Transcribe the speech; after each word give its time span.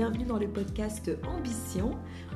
bienvenue 0.00 0.24
dans 0.24 0.38
le 0.38 0.48
podcast 0.48 1.10
Ambition. 1.28 1.90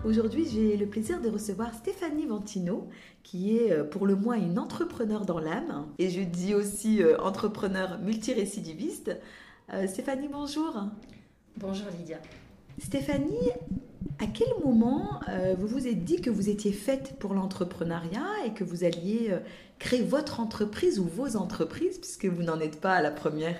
Aujourd'hui, 0.05 0.47
j'ai 0.47 0.77
le 0.77 0.85
plaisir 0.85 1.23
de 1.23 1.31
recevoir 1.31 1.73
Stéphanie 1.73 2.27
Ventino, 2.27 2.91
qui 3.23 3.57
est 3.57 3.73
euh, 3.73 3.85
pour 3.85 4.07
le 4.07 4.17
moins 4.17 4.37
une 4.37 4.59
entrepreneur 4.59 5.25
dans 5.25 5.39
l'âme, 5.39 5.87
et 5.99 6.11
je 6.11 6.21
dis 6.21 6.55
aussi 6.55 7.03
euh, 7.03 7.19
entrepreneur 7.23 7.99
multirécidiviste. 8.01 9.17
Euh, 9.73 9.87
Stéphanie, 9.87 10.29
bonjour. 10.31 10.79
Bonjour 11.57 11.87
Lydia. 11.99 12.19
Stéphanie, 12.79 13.49
à 14.19 14.27
quel 14.27 14.49
moment 14.63 15.21
vous 15.57 15.67
vous 15.67 15.87
êtes 15.87 16.05
dit 16.05 16.21
que 16.21 16.29
vous 16.29 16.51
étiez 16.51 16.73
faite 16.73 17.17
pour 17.19 17.33
l'entrepreneuriat 17.33 18.45
et 18.45 18.53
que 18.53 18.63
vous 18.63 18.85
alliez 18.85 19.35
créer 19.79 20.03
votre 20.03 20.39
entreprise 20.39 20.99
ou 20.99 21.05
vos 21.05 21.37
entreprises, 21.37 21.97
puisque 21.97 22.27
vous 22.27 22.43
n'en 22.43 22.61
êtes 22.61 22.79
pas 22.79 22.93
à 22.93 23.01
la 23.01 23.11
première? 23.11 23.57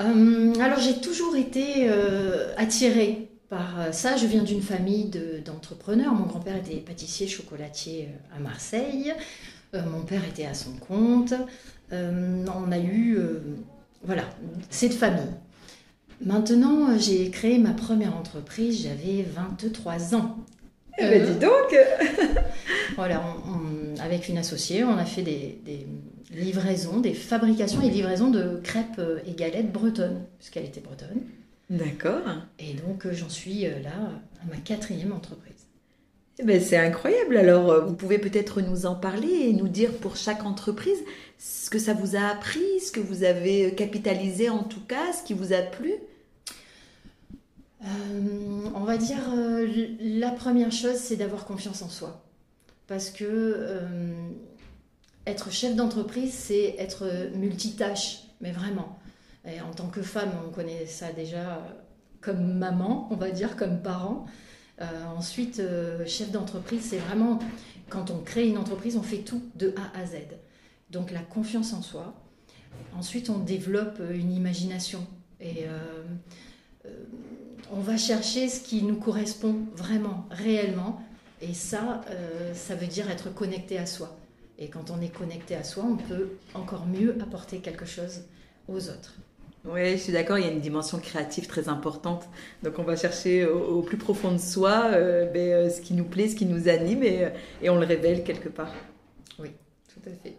Euh, 0.00 0.54
alors 0.60 0.78
j'ai 0.78 1.00
toujours 1.00 1.36
été 1.36 1.88
euh, 1.88 2.54
attirée 2.56 3.28
par 3.48 3.80
euh, 3.80 3.92
ça. 3.92 4.16
Je 4.16 4.26
viens 4.26 4.42
d'une 4.42 4.62
famille 4.62 5.10
d'entrepreneurs. 5.44 6.14
mon 6.14 6.26
grand-père 6.26 6.56
était 6.56 6.76
pâtissier 6.76 7.28
chocolatier 7.28 8.08
à 8.34 8.40
Marseille. 8.40 9.12
mon 9.74 10.02
père 10.02 10.22
était 10.24 10.46
à 10.46 10.54
son 10.54 10.72
compte. 10.72 11.34
on 11.92 12.72
a 12.72 12.78
eu 12.78 13.18
voilà 14.02 14.24
cette 14.70 14.94
famille. 14.94 15.34
Maintenant, 16.22 16.98
j'ai 16.98 17.30
créé 17.30 17.58
ma 17.58 17.72
première 17.72 18.14
entreprise, 18.14 18.82
j'avais 18.82 19.22
23 19.22 20.14
ans. 20.14 20.36
Eh 21.00 21.08
ben, 21.08 21.24
dis 21.24 21.38
donc 21.38 21.76
Voilà, 22.96 23.22
avec 24.00 24.28
une 24.28 24.38
associée, 24.38 24.84
on 24.84 24.96
a 24.96 25.04
fait 25.04 25.22
des, 25.22 25.58
livraisons, 26.32 27.00
des 27.00 27.14
fabrications 27.14 27.82
et 27.82 27.90
livraisons 27.90 28.30
de 28.30 28.60
crêpes 28.62 28.98
euh, 28.98 29.18
et 29.26 29.32
galettes 29.32 29.72
bretonnes, 29.72 30.24
puisqu'elle 30.38 30.64
était 30.64 30.80
bretonne. 30.80 31.22
D'accord. 31.68 32.22
Et 32.58 32.74
donc 32.74 33.06
euh, 33.06 33.12
j'en 33.12 33.28
suis 33.28 33.66
euh, 33.66 33.80
là 33.82 34.12
à 34.42 34.46
ma 34.48 34.56
quatrième 34.56 35.12
entreprise. 35.12 35.66
Eh 36.38 36.44
ben, 36.44 36.60
c'est 36.60 36.76
incroyable. 36.76 37.36
Alors, 37.36 37.86
vous 37.86 37.94
pouvez 37.94 38.18
peut-être 38.18 38.62
nous 38.62 38.86
en 38.86 38.94
parler 38.94 39.28
et 39.28 39.52
nous 39.52 39.68
dire 39.68 39.92
pour 39.92 40.16
chaque 40.16 40.44
entreprise 40.46 40.98
ce 41.38 41.68
que 41.68 41.78
ça 41.78 41.92
vous 41.92 42.16
a 42.16 42.20
appris, 42.20 42.80
ce 42.80 42.92
que 42.92 43.00
vous 43.00 43.24
avez 43.24 43.74
capitalisé 43.74 44.48
en 44.48 44.62
tout 44.62 44.80
cas, 44.80 45.12
ce 45.12 45.22
qui 45.22 45.34
vous 45.34 45.52
a 45.52 45.58
plu. 45.58 45.92
Va 48.90 48.98
dire 48.98 49.20
la 50.00 50.30
première 50.30 50.72
chose, 50.72 50.96
c'est 50.96 51.16
d'avoir 51.16 51.44
confiance 51.44 51.82
en 51.82 51.88
soi, 51.88 52.24
parce 52.86 53.10
que 53.10 53.66
être 55.26 55.52
chef 55.52 55.76
d'entreprise, 55.76 56.32
c'est 56.32 56.74
être 56.78 57.30
multitâche, 57.34 58.22
mais 58.40 58.52
vraiment. 58.52 58.98
Et 59.44 59.60
en 59.60 59.70
tant 59.70 59.88
que 59.88 60.02
femme, 60.02 60.32
on 60.46 60.50
connaît 60.50 60.86
ça 60.86 61.12
déjà 61.12 61.62
comme 62.20 62.58
maman, 62.58 63.08
on 63.10 63.16
va 63.16 63.30
dire, 63.30 63.56
comme 63.56 63.80
parent. 63.80 64.26
Euh, 64.80 64.86
ensuite, 65.16 65.60
euh, 65.60 66.06
chef 66.06 66.30
d'entreprise, 66.30 66.82
c'est 66.82 66.98
vraiment 66.98 67.38
quand 67.88 68.10
on 68.10 68.20
crée 68.20 68.48
une 68.48 68.58
entreprise, 68.58 68.96
on 68.96 69.02
fait 69.02 69.18
tout 69.18 69.42
de 69.56 69.74
A 69.76 69.98
à 69.98 70.06
Z. 70.06 70.16
Donc 70.90 71.10
la 71.10 71.20
confiance 71.20 71.72
en 71.72 71.82
soi. 71.82 72.14
Ensuite, 72.96 73.30
on 73.30 73.38
développe 73.38 74.00
une 74.12 74.32
imagination 74.32 75.06
et 75.40 75.64
euh, 75.66 76.90
on 77.72 77.80
va 77.80 77.96
chercher 77.96 78.48
ce 78.48 78.60
qui 78.60 78.82
nous 78.82 78.96
correspond 78.96 79.56
vraiment, 79.74 80.26
réellement. 80.30 81.00
Et 81.40 81.54
ça, 81.54 82.02
ça 82.52 82.74
veut 82.74 82.86
dire 82.86 83.10
être 83.10 83.32
connecté 83.32 83.78
à 83.78 83.86
soi. 83.86 84.16
Et 84.58 84.68
quand 84.68 84.90
on 84.90 85.00
est 85.00 85.08
connecté 85.08 85.54
à 85.54 85.64
soi, 85.64 85.84
on 85.88 85.96
peut 85.96 86.32
encore 86.52 86.86
mieux 86.86 87.16
apporter 87.22 87.60
quelque 87.60 87.86
chose 87.86 88.22
aux 88.68 88.90
autres. 88.90 89.14
Oui, 89.64 89.92
je 89.92 89.96
suis 89.96 90.12
d'accord, 90.12 90.38
il 90.38 90.46
y 90.46 90.48
a 90.48 90.52
une 90.52 90.60
dimension 90.60 90.98
créative 90.98 91.46
très 91.46 91.68
importante. 91.68 92.28
Donc 92.62 92.78
on 92.78 92.82
va 92.82 92.96
chercher 92.96 93.44
au, 93.46 93.82
plus 93.82 93.98
profond 93.98 94.32
de 94.32 94.38
soi 94.38 94.90
euh, 94.92 95.26
ben, 95.26 95.52
euh, 95.52 95.70
ce 95.70 95.82
qui 95.82 95.92
nous 95.92 96.04
plaît, 96.04 96.28
ce 96.28 96.36
qui 96.36 96.46
nous 96.46 96.68
anime 96.68 97.02
et, 97.02 97.24
euh, 97.24 97.30
et, 97.62 97.68
on 97.68 97.76
le 97.76 97.84
révèle 97.84 98.24
quelque 98.24 98.48
part. 98.48 98.72
Oui, 99.38 99.50
tout 99.92 100.00
à 100.08 100.12
fait. 100.12 100.36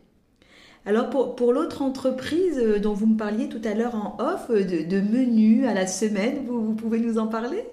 Alors 0.86 1.10
pour, 1.10 1.36
pour 1.36 1.54
l'autre 1.54 1.82
entreprise 1.82 2.60
dont 2.82 2.94
vous 2.94 3.06
me 3.08 3.18
parliez 3.18 3.50
tout 3.50 3.62
à 3.64 3.74
l'heure 3.74 3.96
en 3.96 4.18
off, 4.20 4.50
de, 4.50 4.84
de 4.84 5.02
menus 5.02 5.68
à 5.68 5.74
la 5.74 5.86
semaine, 5.88 6.46
vous, 6.48 6.66
vous 6.66 6.74
pouvez 6.74 7.00
nous 7.00 7.18
en 7.18 7.28
parler? 7.28 7.64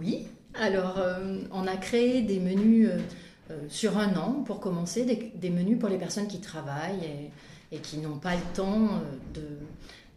Oui, 0.00 0.26
alors 0.54 1.00
on 1.50 1.66
a 1.66 1.76
créé 1.76 2.22
des 2.22 2.38
menus 2.38 2.88
euh, 3.52 3.56
sur 3.68 3.98
un 3.98 4.14
an, 4.16 4.44
pour 4.44 4.60
commencer, 4.60 5.04
des, 5.34 5.50
menus 5.50 5.78
pour 5.78 5.88
les 5.88 5.98
personnes 5.98 6.28
qui 6.28 6.40
travaillent 6.40 7.30
et, 7.72 7.78
qui 7.78 7.98
n'ont 7.98 8.18
pas 8.18 8.34
le 8.34 8.54
temps 8.54 8.88
euh, 9.36 9.40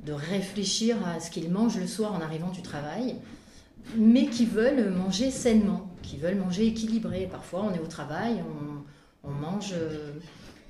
de, 0.03 0.13
réfléchir 0.13 0.97
à 1.07 1.19
ce 1.19 1.31
qu'ils 1.31 1.50
mangent 1.50 1.79
le 1.79 1.88
soir 1.88 2.13
en 2.13 2.22
arrivant 2.22 2.51
du 2.51 2.62
travail, 2.62 3.16
mais 3.97 4.27
qui 4.27 4.45
veulent 4.45 4.91
manger 4.91 5.31
sainement, 5.31 5.89
qui 6.03 6.17
veulent 6.17 6.38
manger 6.38 6.67
équilibré. 6.67 7.27
Parfois, 7.29 7.63
on 7.63 7.73
est 7.73 7.79
au 7.79 7.88
travail, 7.88 8.44
on, 9.23 9.31
mange 9.31 9.73
euh, 9.73 10.12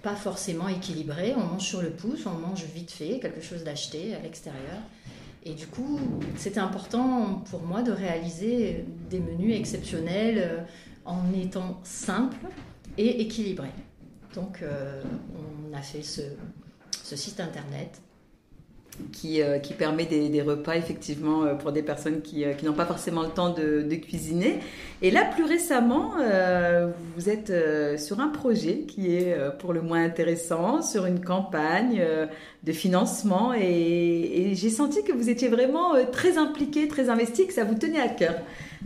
pas 0.05 0.15
forcément 0.15 0.67
équilibré, 0.67 1.33
on 1.35 1.43
mange 1.43 1.63
sur 1.63 1.81
le 1.81 1.89
pouce, 1.89 2.27
on 2.27 2.37
mange 2.37 2.63
vite 2.65 2.91
fait, 2.91 3.19
quelque 3.19 3.41
chose 3.41 3.63
d'acheté 3.63 4.13
à 4.13 4.19
l'extérieur. 4.19 4.77
Et 5.43 5.55
du 5.55 5.65
coup, 5.65 5.99
c'était 6.37 6.59
important 6.59 7.43
pour 7.49 7.63
moi 7.63 7.81
de 7.81 7.91
réaliser 7.91 8.85
des 9.09 9.19
menus 9.19 9.55
exceptionnels 9.55 10.63
en 11.05 11.33
étant 11.33 11.79
simple 11.83 12.37
et 12.99 13.19
équilibré. 13.21 13.69
Donc, 14.35 14.61
euh, 14.61 15.01
on 15.33 15.75
a 15.75 15.81
fait 15.81 16.03
ce, 16.03 16.21
site 17.15 17.39
internet. 17.39 17.99
Qui, 19.11 19.41
euh, 19.41 19.59
qui 19.59 19.73
permet 19.73 20.05
des, 20.05 20.41
repas 20.41 20.75
effectivement 20.75 21.43
euh, 21.43 21.55
pour 21.55 21.73
des 21.73 21.81
personnes 21.81 22.21
qui, 22.21 22.45
qui 22.57 22.65
n'ont 22.65 22.73
pas 22.73 22.85
forcément 22.85 23.23
le 23.23 23.29
temps 23.29 23.49
de, 23.49 23.81
de, 23.81 23.95
cuisiner. 23.95 24.59
Et 25.01 25.11
là, 25.11 25.25
plus 25.25 25.43
récemment, 25.43 26.13
vous 27.15 27.29
êtes 27.29 27.51
sur 27.99 28.21
un 28.21 28.29
projet 28.29 28.85
qui 28.87 29.13
est 29.13 29.35
pour 29.59 29.73
le 29.73 29.81
moins 29.81 30.03
intéressant, 30.03 30.81
sur 30.81 31.05
une 31.05 31.23
campagne 31.23 32.01
de 32.63 32.71
financement. 32.71 33.53
Et, 33.53 34.51
et 34.51 34.55
j'ai 34.55 34.69
senti 34.69 35.03
que 35.03 35.11
vous 35.11 35.29
étiez 35.29 35.49
vraiment 35.49 35.93
très 36.11 36.37
impliqué, 36.37 36.87
très 36.87 37.09
investi, 37.09 37.47
que 37.47 37.53
ça 37.53 37.65
vous 37.65 37.75
tenait 37.75 37.99
à 38.01 38.07
cœur. 38.07 38.35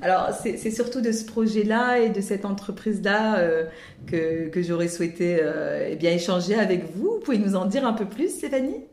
Alors, 0.01 0.29
c'est 0.31 0.71
surtout 0.71 1.01
de 1.01 1.11
ce 1.11 1.25
projet-là 1.25 1.99
et 1.99 2.09
de 2.09 2.21
cette 2.21 2.45
entreprise-là 2.45 3.39
euh, 3.39 3.65
que, 4.07 4.61
j'aurais 4.61 4.87
souhaité 4.87 5.39
euh, 5.41 5.89
eh 5.91 5.95
bien, 5.95 6.11
échanger 6.11 6.55
avec 6.55 6.85
vous. 6.95 7.15
Vous 7.15 7.19
pouvez 7.19 7.37
nous 7.37 7.55
en 7.55 7.65
dire 7.65 7.85
un 7.85 7.93
peu 7.93 8.05
plus, 8.05 8.29
Stéphanie? 8.29 8.85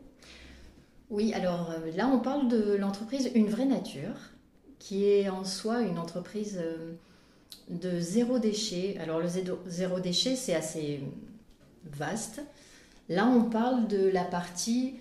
Oui, 1.09 1.33
alors 1.33 1.71
euh, 1.71 1.91
là, 1.95 2.07
on 2.07 2.19
parle 2.19 2.47
de 2.47 2.75
l'entreprise 2.75 3.31
Une 3.33 3.47
Vraie 3.47 3.65
Nature, 3.65 4.15
qui 4.79 5.05
est 5.05 5.29
en 5.29 5.43
soi 5.43 5.81
une 5.81 5.99
entreprise 5.99 6.61
de 7.69 7.99
zéro 7.99 8.39
déchet. 8.39 8.97
Alors, 8.99 9.19
le 9.19 9.27
zéro 9.67 9.99
déchet, 9.99 10.35
c'est 10.35 10.53
assez 10.53 11.01
vaste. 11.85 12.41
Là, 13.09 13.25
on 13.25 13.43
parle 13.49 13.87
de 13.87 14.09
la 14.09 14.23
partie 14.23 14.95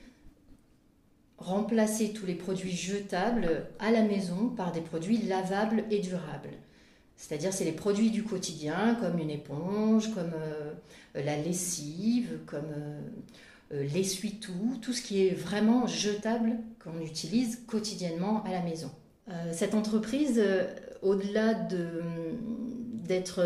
remplacer 1.38 2.12
tous 2.12 2.26
les 2.26 2.34
produits 2.34 2.74
jetables 2.74 3.66
à 3.78 3.90
la 3.90 4.02
maison 4.02 4.48
par 4.48 4.72
des 4.72 4.80
produits 4.80 5.18
lavables 5.18 5.84
et 5.90 6.00
durables. 6.00 6.50
C'est-à-dire 7.16 7.52
c'est 7.52 7.64
les 7.64 7.72
produits 7.72 8.10
du 8.10 8.22
quotidien 8.24 8.96
comme 9.00 9.18
une 9.18 9.30
éponge, 9.30 10.14
comme 10.14 10.32
euh, 10.34 10.72
la 11.14 11.36
lessive, 11.36 12.38
comme 12.46 12.70
euh, 12.76 13.00
euh, 13.00 13.00
l'essuie-tout, 13.70 14.78
tout 14.80 14.92
ce 14.92 15.02
qui 15.02 15.26
est 15.26 15.34
vraiment 15.34 15.86
jetable 15.86 16.58
qu'on 16.82 17.00
utilise 17.00 17.60
quotidiennement 17.66 18.44
à 18.44 18.52
la 18.52 18.62
maison. 18.62 18.90
cette 19.52 19.74
entreprise, 19.74 20.40
au-delà 21.02 21.54
d'être 23.04 23.42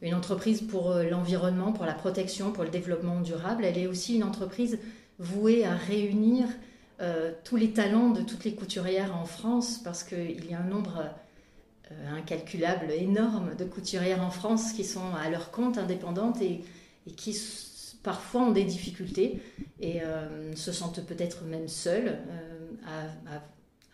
une 0.00 0.14
entreprise 0.14 0.62
pour 0.62 0.94
l'environnement, 0.94 1.72
pour 1.72 1.84
la 1.84 1.92
protection, 1.92 2.50
pour 2.50 2.64
le 2.64 2.70
développement 2.70 3.20
durable, 3.20 3.64
elle 3.64 3.76
est 3.76 3.86
aussi 3.86 4.16
une 4.16 4.24
entreprise 4.24 4.78
vouée 5.18 5.64
à 5.64 5.74
réunir 5.74 6.46
euh, 7.02 7.32
tous 7.42 7.56
les 7.56 7.72
talents 7.72 8.10
de 8.10 8.22
toutes 8.22 8.44
les 8.44 8.54
couturières 8.54 9.16
en 9.16 9.24
France, 9.24 9.80
parce 9.82 10.04
qu'il 10.04 10.48
y 10.48 10.54
a 10.54 10.60
un 10.60 10.68
nombre 10.68 11.04
euh, 11.90 12.16
incalculable, 12.16 12.92
énorme 12.92 13.56
de 13.56 13.64
couturières 13.64 14.22
en 14.22 14.30
France 14.30 14.72
qui 14.72 14.84
sont 14.84 15.14
à 15.20 15.28
leur 15.28 15.50
compte 15.50 15.78
indépendantes 15.78 16.40
et, 16.40 16.62
qui 17.16 17.34
parfois 18.02 18.42
ont 18.42 18.50
des 18.50 18.64
difficultés 18.64 19.40
et 19.80 20.02
euh, 20.02 20.54
se 20.54 20.72
sentent 20.72 21.04
peut-être 21.04 21.44
même 21.44 21.68
seules 21.68 22.18
à, 22.86 23.40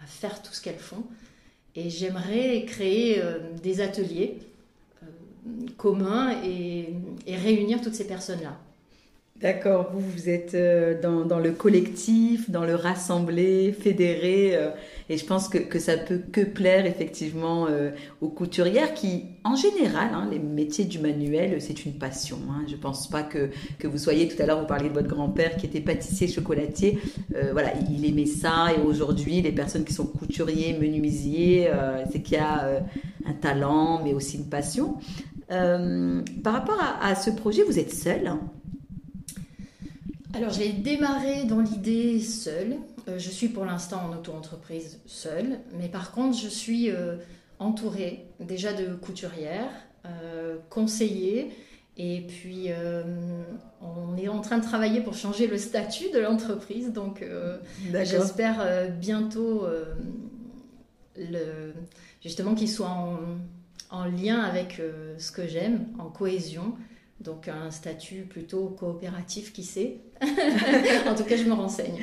faire 0.06 0.40
tout 0.42 0.54
ce 0.54 0.62
qu'elles 0.62 0.78
font. 0.78 1.04
Et 1.74 1.90
j'aimerais 1.90 2.64
créer 2.64 3.22
des 3.62 3.82
ateliers 3.82 4.38
communs 5.76 6.34
et 6.42 6.94
réunir 7.26 7.82
toutes 7.82 7.94
ces 7.94 8.06
personnes-là. 8.06 8.58
D'accord, 9.40 9.90
vous, 9.92 10.00
vous 10.00 10.28
êtes 10.28 10.54
euh, 10.54 11.00
dans, 11.00 11.38
le 11.38 11.52
collectif, 11.52 12.50
dans 12.50 12.64
le 12.64 12.74
rassemblé, 12.74 13.70
fédéré, 13.70 14.56
euh, 14.56 14.70
et 15.08 15.16
je 15.16 15.24
pense 15.24 15.48
que, 15.48 15.58
que 15.58 15.78
ça 15.78 15.96
peut 15.96 16.18
que 16.32 16.40
plaire 16.40 16.86
effectivement 16.86 17.68
euh, 17.68 17.92
aux 18.20 18.30
couturières 18.30 18.94
qui, 18.94 19.26
en 19.44 19.54
général, 19.54 20.08
hein, 20.12 20.28
les 20.28 20.40
métiers 20.40 20.86
du 20.86 20.98
manuel, 20.98 21.62
c'est 21.62 21.84
une 21.84 21.92
passion. 21.92 22.38
Hein. 22.50 22.64
Je 22.68 22.74
pense 22.74 23.08
pas 23.08 23.22
que, 23.22 23.50
que 23.78 23.86
vous 23.86 23.98
soyez, 23.98 24.26
tout 24.26 24.42
à 24.42 24.46
l'heure 24.46 24.58
vous 24.58 24.66
parliez 24.66 24.88
de 24.88 24.94
votre 24.94 25.06
grand-père 25.06 25.56
qui 25.56 25.66
était 25.66 25.80
pâtissier 25.80 26.26
chocolatier, 26.26 26.98
voilà, 27.52 27.74
il 27.88 28.04
aimait 28.04 28.26
ça, 28.26 28.72
et 28.76 28.80
aujourd'hui, 28.80 29.40
les 29.40 29.52
personnes 29.52 29.84
qui 29.84 29.94
sont 29.94 30.06
couturiers, 30.06 30.76
menuisiers, 30.76 31.70
c'est 32.10 32.22
qu'il 32.22 32.38
y 32.38 32.40
a 32.40 32.82
un 33.24 33.32
talent, 33.34 34.02
mais 34.02 34.14
aussi 34.14 34.38
une 34.38 34.48
passion. 34.48 34.96
par 35.48 36.52
rapport 36.52 36.80
à, 36.80 37.06
à, 37.06 37.14
ce 37.14 37.30
projet, 37.30 37.62
vous 37.62 37.78
êtes 37.78 37.94
seul 37.94 38.26
hein 38.26 38.40
alors 40.34 40.50
j'ai 40.50 40.72
démarré 40.72 41.44
dans 41.44 41.60
l'idée 41.60 42.20
seule. 42.20 42.76
Euh, 43.08 43.18
je 43.18 43.30
suis 43.30 43.48
pour 43.48 43.64
l'instant 43.64 44.02
en 44.08 44.16
auto-entreprise 44.16 45.00
seule, 45.06 45.60
mais 45.78 45.88
par 45.88 46.12
contre 46.12 46.36
je 46.38 46.48
suis 46.48 46.90
euh, 46.90 47.16
entourée 47.58 48.26
déjà 48.38 48.72
de 48.74 48.94
couturières, 48.94 49.70
euh, 50.04 50.58
conseillées, 50.68 51.50
et 51.96 52.20
puis 52.28 52.68
on 53.82 54.16
est 54.16 54.28
en 54.28 54.40
train 54.40 54.58
de 54.58 54.62
travailler 54.62 55.00
pour 55.00 55.14
changer 55.14 55.48
le 55.48 55.58
statut 55.58 56.10
de 56.14 56.20
l'entreprise, 56.20 56.92
donc 56.92 57.24
j'espère 57.92 58.88
bientôt 58.92 59.66
le, 61.16 61.72
justement 62.22 62.54
qu'il 62.54 62.68
soit 62.68 62.86
en, 62.86 63.18
en, 63.90 64.04
lien 64.04 64.38
avec 64.38 64.80
ce 65.18 65.32
que 65.32 65.48
j'aime, 65.48 65.86
en 65.98 66.04
cohésion. 66.04 66.76
Donc 67.20 67.48
un 67.48 67.72
statut 67.72 68.22
plutôt 68.22 68.68
coopératif, 68.68 69.52
qui 69.52 69.64
sait. 69.64 69.98
En 70.22 71.14
tout 71.14 71.24
cas, 71.24 71.36
je 71.36 71.44
me 71.44 71.52
renseigne. 71.52 72.02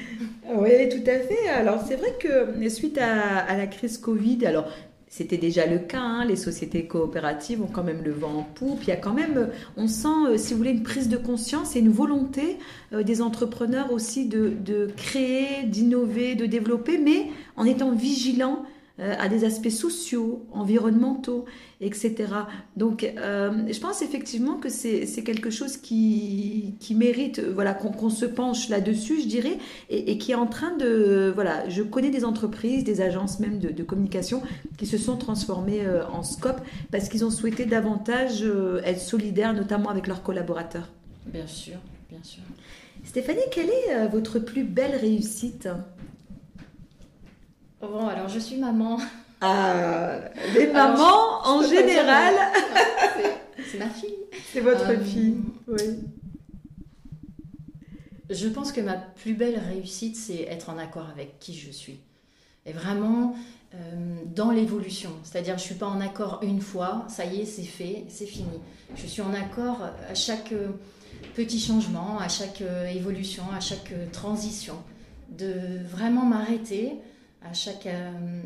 Oui, 0.54 0.90
tout 0.90 1.10
à 1.10 1.20
fait. 1.20 1.50
Alors 1.50 1.82
c'est 1.88 1.96
vrai 1.96 2.14
que 2.20 2.70
suite 2.70 2.98
à, 2.98 3.56
la 3.56 3.68
crise 3.68 3.98
Covid, 3.98 4.46
alors 4.46 4.68
c'était 5.08 5.38
déjà 5.38 5.66
le 5.66 5.80
cas, 5.80 6.02
hein, 6.02 6.26
les 6.26 6.36
sociétés 6.36 6.88
coopératives 6.88 7.62
ont 7.62 7.70
quand 7.72 7.84
même 7.84 8.04
le 8.04 8.12
vent 8.12 8.40
en 8.40 8.44
poupe. 8.44 8.80
Il 8.84 8.90
y 8.90 8.92
a 8.92 8.98
quand 8.98 9.14
même, 9.14 9.50
on 9.78 9.88
sent, 9.88 10.08
euh, 10.28 10.38
si 10.38 10.52
vous 10.54 10.58
voulez, 10.58 10.72
une 10.72 10.84
prise 10.84 11.08
de 11.08 11.18
conscience 11.18 11.76
et 11.76 11.80
une 11.80 11.90
volonté 11.90 12.58
euh, 12.92 13.02
des 13.02 13.22
entrepreneurs 13.22 13.94
aussi 13.94 14.26
de, 14.26 14.50
de 14.50 14.90
créer, 14.98 15.64
d'innover, 15.64 16.36
de 16.36 16.46
développer, 16.46 16.98
mais 16.98 17.28
en 17.56 17.66
étant 17.66 17.92
vigilants 17.94 18.64
euh, 18.64 18.70
à 19.00 19.28
des 19.28 19.44
aspects 19.44 19.70
sociaux, 19.70 20.46
environnementaux, 20.54 21.46
etc. 21.82 22.16
Donc, 22.78 23.04
euh, 23.04 23.52
je 23.70 23.80
pense 23.80 24.02
effectivement 24.02 24.56
que 24.56 24.70
c'est 24.70 25.24
quelque 25.24 25.50
chose 25.50 25.76
qui, 25.76 26.76
qui 26.80 26.96
mérite 26.96 27.42
voilà, 27.42 27.74
qu'on 27.74 28.10
se 28.10 28.26
penche 28.26 28.70
là-dessus, 28.70 29.22
je 29.22 29.28
dirais, 29.28 29.58
et, 29.90 30.18
qui 30.18 30.32
est 30.32 30.36
en 30.36 30.48
train 30.48 30.76
de... 30.78 31.32
Voilà, 31.36 31.68
je 31.68 31.84
connais 31.84 32.10
des 32.10 32.24
entreprises, 32.24 32.86
des 32.86 33.02
agences 33.02 33.40
même 33.40 33.60
de, 33.60 33.84
communication 33.84 34.42
qui 34.78 34.86
se 34.86 34.98
sont 34.98 35.18
transformées 35.18 35.86
euh, 35.86 36.08
en 36.08 36.24
scope 36.24 36.62
parce 36.92 37.10
qu'ils 37.10 37.26
ont 37.26 37.30
souhaité 37.30 37.66
davantage 37.66 38.46
être 38.84 39.00
solidaires, 39.00 39.54
notamment 39.54 39.90
avec 39.90 40.08
leurs 40.08 40.24
collaborateurs. 40.24 40.90
Bien 41.28 41.48
sûr, 41.48 41.76
bien 42.10 42.24
sûr. 42.24 42.42
Stéphanie, 43.04 43.42
quelle 43.52 43.70
est 43.70 44.08
votre 44.12 44.40
plus 44.40 44.64
belle 44.64 44.96
réussite? 44.96 45.68
Bon, 47.82 48.08
alors 48.08 48.30
je 48.30 48.40
suis 48.40 48.58
maman. 48.58 48.98
Ah, 49.42 50.18
les 50.56 50.68
mamans 50.68 51.46
en 51.46 51.62
général. 51.62 52.34
C'est 53.70 53.78
ma 53.78 53.90
fille. 53.90 54.16
C'est 54.52 54.62
votre 54.62 54.90
euh, 54.90 55.00
fille, 55.00 55.38
oui. 55.68 56.00
Je 58.30 58.48
pense 58.48 58.72
que 58.72 58.82
ma 58.82 58.94
plus 58.94 59.34
belle 59.34 59.60
réussite, 59.60 60.16
c'est 60.16 60.44
être 60.44 60.70
en 60.70 60.78
accord 60.78 61.10
avec 61.10 61.40
qui 61.40 61.54
je 61.54 61.70
suis. 61.72 62.00
Et 62.66 62.72
vraiment 62.72 63.36
euh, 63.74 63.78
dans 64.34 64.52
l'évolution. 64.52 65.12
C'est-à-dire, 65.24 65.58
je 65.58 65.64
ne 65.64 65.68
suis 65.68 65.76
pas 65.76 65.88
en 65.88 66.02
accord 66.02 66.40
une 66.42 66.62
fois, 66.62 67.06
ça 67.10 67.26
y 67.26 67.42
est, 67.42 67.46
c'est 67.46 67.64
fait, 67.64 68.06
c'est 68.10 68.26
fini. 68.26 68.60
Je 68.96 69.06
suis 69.06 69.22
en 69.22 69.34
accord 69.34 69.82
à 70.10 70.16
chaque 70.16 70.54
euh, 70.54 70.70
petit 71.36 71.60
changement, 71.60 72.18
à 72.20 72.30
chaque 72.30 72.64
évolution, 72.94 73.44
à 73.56 73.60
chaque 73.60 73.94
transition. 74.12 74.76
De 75.30 75.84
vraiment 75.90 76.26
m'arrêter, 76.26 76.94
à 77.50 77.54
chaque. 77.54 77.86
Euh, 77.86 78.42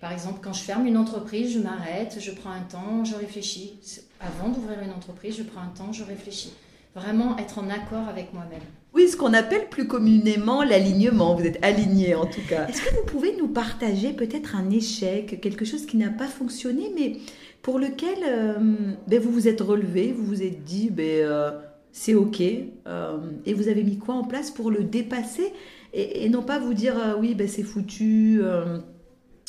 par 0.00 0.12
exemple, 0.12 0.40
quand 0.42 0.52
je 0.52 0.62
ferme 0.62 0.86
une 0.86 0.98
entreprise, 0.98 1.54
je 1.54 1.60
m'arrête, 1.60 2.18
je 2.20 2.30
prends 2.30 2.50
un 2.50 2.60
temps, 2.60 3.04
je 3.04 3.14
réfléchis. 3.14 3.78
Avant 4.20 4.50
d'ouvrir 4.50 4.80
une 4.82 4.90
entreprise, 4.90 5.36
je 5.38 5.42
prends 5.42 5.62
un 5.62 5.68
temps, 5.68 5.92
je 5.92 6.04
réfléchis. 6.04 6.52
Vraiment 6.94 7.38
être 7.38 7.58
en 7.58 7.70
accord 7.70 8.06
avec 8.08 8.32
moi-même. 8.34 8.60
Oui, 8.92 9.08
ce 9.08 9.16
qu'on 9.16 9.32
appelle 9.32 9.68
plus 9.68 9.88
communément 9.88 10.62
l'alignement. 10.62 11.34
Vous 11.34 11.44
êtes 11.44 11.58
aligné 11.64 12.14
en 12.14 12.26
tout 12.26 12.42
cas. 12.48 12.68
Est-ce 12.68 12.82
que 12.82 12.94
vous 12.94 13.06
pouvez 13.06 13.34
nous 13.36 13.48
partager 13.48 14.12
peut-être 14.12 14.54
un 14.54 14.70
échec, 14.70 15.40
quelque 15.40 15.64
chose 15.64 15.86
qui 15.86 15.96
n'a 15.96 16.10
pas 16.10 16.28
fonctionné, 16.28 16.92
mais 16.94 17.16
pour 17.62 17.78
lequel 17.78 18.18
euh, 18.24 18.94
ben, 19.08 19.18
vous 19.18 19.32
vous 19.32 19.48
êtes 19.48 19.62
relevé, 19.62 20.12
vous 20.12 20.24
vous 20.24 20.42
êtes 20.42 20.62
dit, 20.64 20.90
ben, 20.90 21.24
euh, 21.24 21.50
c'est 21.96 22.14
OK, 22.14 22.40
et 22.40 23.54
vous 23.54 23.68
avez 23.68 23.84
mis 23.84 23.98
quoi 23.98 24.16
en 24.16 24.24
place 24.24 24.50
pour 24.50 24.70
le 24.70 24.82
dépasser 24.82 25.52
et, 25.94 26.28
non 26.28 26.42
pas 26.42 26.58
vous 26.58 26.74
dire 26.74 26.98
euh, 26.98 27.14
oui, 27.18 27.34
ben, 27.34 27.48
c'est 27.48 27.62
foutu, 27.62 28.40
euh, 28.42 28.78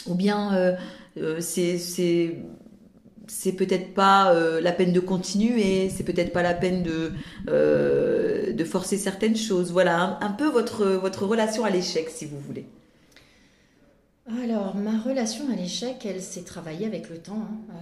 ou 0.06 0.14
bien 0.14 0.54
euh, 1.18 1.40
c'est 1.42 1.80
c'est 3.28 3.54
peut-être 3.54 3.96
pas 3.96 4.32
la 4.62 4.72
peine 4.72 4.94
de 4.94 5.00
continuer, 5.00 5.90
c'est 5.90 6.04
peut-être 6.04 6.32
pas 6.32 6.44
la 6.44 6.54
peine 6.54 6.84
de, 6.84 7.12
de 8.52 8.64
forcer 8.64 8.98
certaines 8.98 9.36
choses. 9.36 9.72
Voilà, 9.72 10.20
un, 10.22 10.32
peu 10.32 10.48
votre, 10.48 10.86
votre 10.86 11.26
relation 11.26 11.66
à 11.66 11.72
l'échec, 11.72 12.08
si 12.12 12.28
vous 12.28 12.40
voulez. 12.40 12.68
Alors, 14.44 14.76
ma 14.76 15.00
relation 15.00 15.46
à 15.52 15.56
l'échec, 15.56 16.06
elle 16.06 16.22
s'est 16.22 16.44
travaillée 16.44 16.86
avec 16.86 17.10
le 17.10 17.18
temps. 17.18 17.48
Hein. 17.72 17.78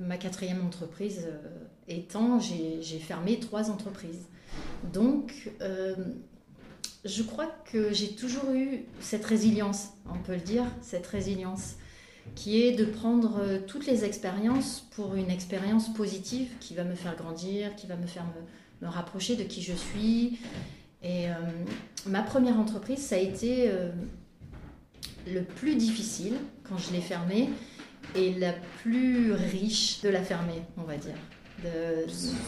ma 0.00 0.16
quatrième 0.16 0.64
entreprise 0.64 1.26
étant, 1.88 2.38
j'ai 2.40 2.98
fermé 2.98 3.38
trois 3.38 3.70
entreprises. 3.70 4.26
Donc, 4.92 5.50
je 7.04 7.22
crois 7.22 7.54
que 7.70 7.92
j'ai 7.92 8.14
toujours 8.14 8.50
eu 8.52 8.84
cette 9.00 9.24
résilience, 9.24 9.90
on 10.08 10.18
peut 10.18 10.34
le 10.34 10.40
dire, 10.40 10.64
cette 10.80 11.06
résilience, 11.06 11.74
qui 12.34 12.62
est 12.62 12.72
de 12.72 12.84
prendre 12.84 13.38
euh, 13.38 13.58
toutes 13.66 13.86
les 13.86 14.04
expériences 14.04 14.88
pour 14.92 15.14
une 15.14 15.30
expérience 15.30 15.92
positive 15.92 16.48
qui 16.60 16.74
va 16.74 16.84
me 16.84 16.94
faire 16.94 17.16
grandir, 17.16 17.76
qui 17.76 17.86
va 17.86 17.96
me 17.96 18.06
faire 18.06 18.24
me, 18.24 18.88
rapprocher 18.88 19.34
de 19.36 19.44
qui 19.44 19.62
je 19.62 19.72
suis. 19.72 20.38
Et 21.02 21.28
euh, 21.28 21.32
ma 22.06 22.22
première 22.22 22.58
entreprise, 22.58 22.98
ça 22.98 23.14
a 23.14 23.18
été 23.18 23.70
euh, 23.70 23.90
le 25.26 25.42
plus 25.42 25.76
difficile 25.76 26.34
quand 26.68 26.76
je 26.76 26.92
l'ai 26.92 27.00
fermée 27.00 27.48
et 28.14 28.34
la 28.34 28.52
plus 28.82 29.32
riche 29.32 30.02
de 30.02 30.10
la 30.10 30.22
fermer, 30.22 30.62
on 30.76 30.82
va 30.82 30.98
dire. 30.98 31.14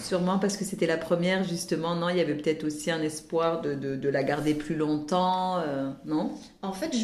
Sûrement 0.03 0.39
parce 0.39 0.57
que 0.57 0.65
c'était 0.65 0.87
la 0.87 0.99
première, 0.99 1.45
justement, 1.45 1.95
non 1.95 2.09
Il 2.09 2.17
y 2.17 2.21
avait 2.21 2.35
peut-être 2.35 2.65
aussi 2.65 2.91
un 2.91 3.01
espoir 3.03 3.61
de, 3.61 4.09
la 4.09 4.23
garder 4.23 4.55
plus 4.55 4.77
longtemps, 4.77 5.59
euh, 5.59 5.91
non? 6.05 6.33
En 6.63 6.73
fait, 6.73 6.95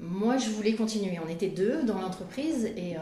moi, 0.00 0.38
je 0.38 0.50
voulais 0.50 0.74
continuer. 0.74 1.18
On 1.24 1.28
était 1.28 1.48
deux 1.48 1.82
dans 1.84 2.00
l'entreprise 2.00 2.66
et 2.76 2.96
euh, 2.96 3.00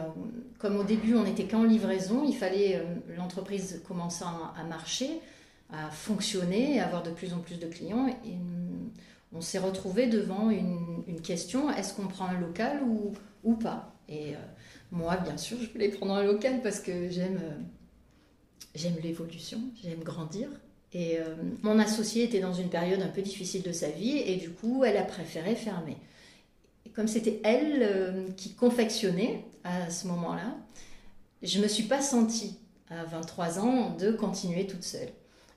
comme 0.59 0.77
au 0.77 0.85
début, 0.85 1.15
on 1.15 1.25
n'était 1.25 1.45
qu'en 1.45 1.65
livraison, 1.65 2.25
il 2.27 2.35
fallait 2.35 2.77
euh, 2.77 2.83
l'entreprise 3.17 3.83
commençant 3.87 4.53
à 4.59 4.65
marcher, 4.65 5.21
à 5.73 5.91
fonctionner, 5.91 6.81
à 6.81 6.87
avoir 6.87 7.03
de 7.03 7.11
plus 7.11 7.33
en 7.33 7.39
plus 7.39 7.59
de 7.59 7.67
clients. 7.67 8.09
Et, 8.09 8.33
on 9.35 9.43
s'est 9.43 9.59
retrouvé 9.59 10.07
devant 10.07 10.49
une, 10.49 11.21
question 11.23 11.71
est-ce 11.71 11.93
qu'on 11.93 12.07
prend 12.07 12.25
un 12.29 12.41
local 12.41 12.81
ou 13.45 13.55
pas? 13.57 13.93
Et 14.09 14.33
moi, 14.91 15.19
bien 15.19 15.37
sûr, 15.37 15.59
je 15.61 15.71
voulais 15.71 15.91
prendre 15.91 16.15
un 16.15 16.23
local 16.23 16.63
parce 16.63 16.81
que 16.81 17.11
j'aime 17.11 17.39
j'aime 18.75 18.97
l'évolution, 19.03 19.61
j'aime 19.83 20.03
grandir. 20.03 20.49
Et 20.93 21.19
euh, 21.19 21.35
mon 21.63 21.79
associée 21.79 22.25
était 22.25 22.41
dans 22.41 22.55
une 22.55 22.71
période 22.71 23.03
un 23.03 23.09
peu 23.09 23.21
difficile 23.21 23.63
de 23.63 23.73
sa 23.73 23.91
vie 23.91 24.19
et 24.19 24.37
du 24.37 24.51
coup, 24.51 24.85
elle 24.85 24.97
a 24.97 25.03
préféré 25.03 25.55
fermer. 25.55 25.97
Et 26.87 26.91
comme 26.91 27.09
c'était 27.09 27.41
elle 27.45 27.83
euh, 27.83 28.29
qui 28.37 28.55
confectionnait 28.55 29.45
à 29.65 29.91
ce 29.91 30.07
moment-là, 30.07 30.57
je 31.43 31.59
ne 31.59 31.65
me 31.65 31.69
suis 31.69 31.85
pas 31.85 32.01
sentie 32.01 32.57
à 32.89 33.05
23 33.05 33.59
ans 33.59 33.97
de 33.97 34.13
continuer 34.13 34.67
toute 34.67 34.83
seule. 34.83 35.11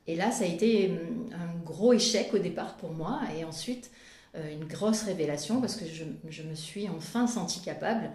Et 0.05 0.15
là, 0.15 0.31
ça 0.31 0.43
a 0.43 0.47
été 0.47 0.89
euh, 0.89 0.97
un 1.33 1.63
gros 1.63 1.93
échec 1.93 2.33
au 2.33 2.39
départ 2.39 2.75
pour 2.75 2.91
moi 2.91 3.21
et 3.37 3.45
ensuite 3.45 3.91
une 4.33 4.63
grosse 4.63 5.03
révélation 5.03 5.59
parce 5.59 5.75
que 5.75 5.83
je, 5.85 6.05
je 6.29 6.43
me 6.43 6.55
suis 6.55 6.87
enfin 6.87 7.27
sentie 7.27 7.59
capable 7.59 8.11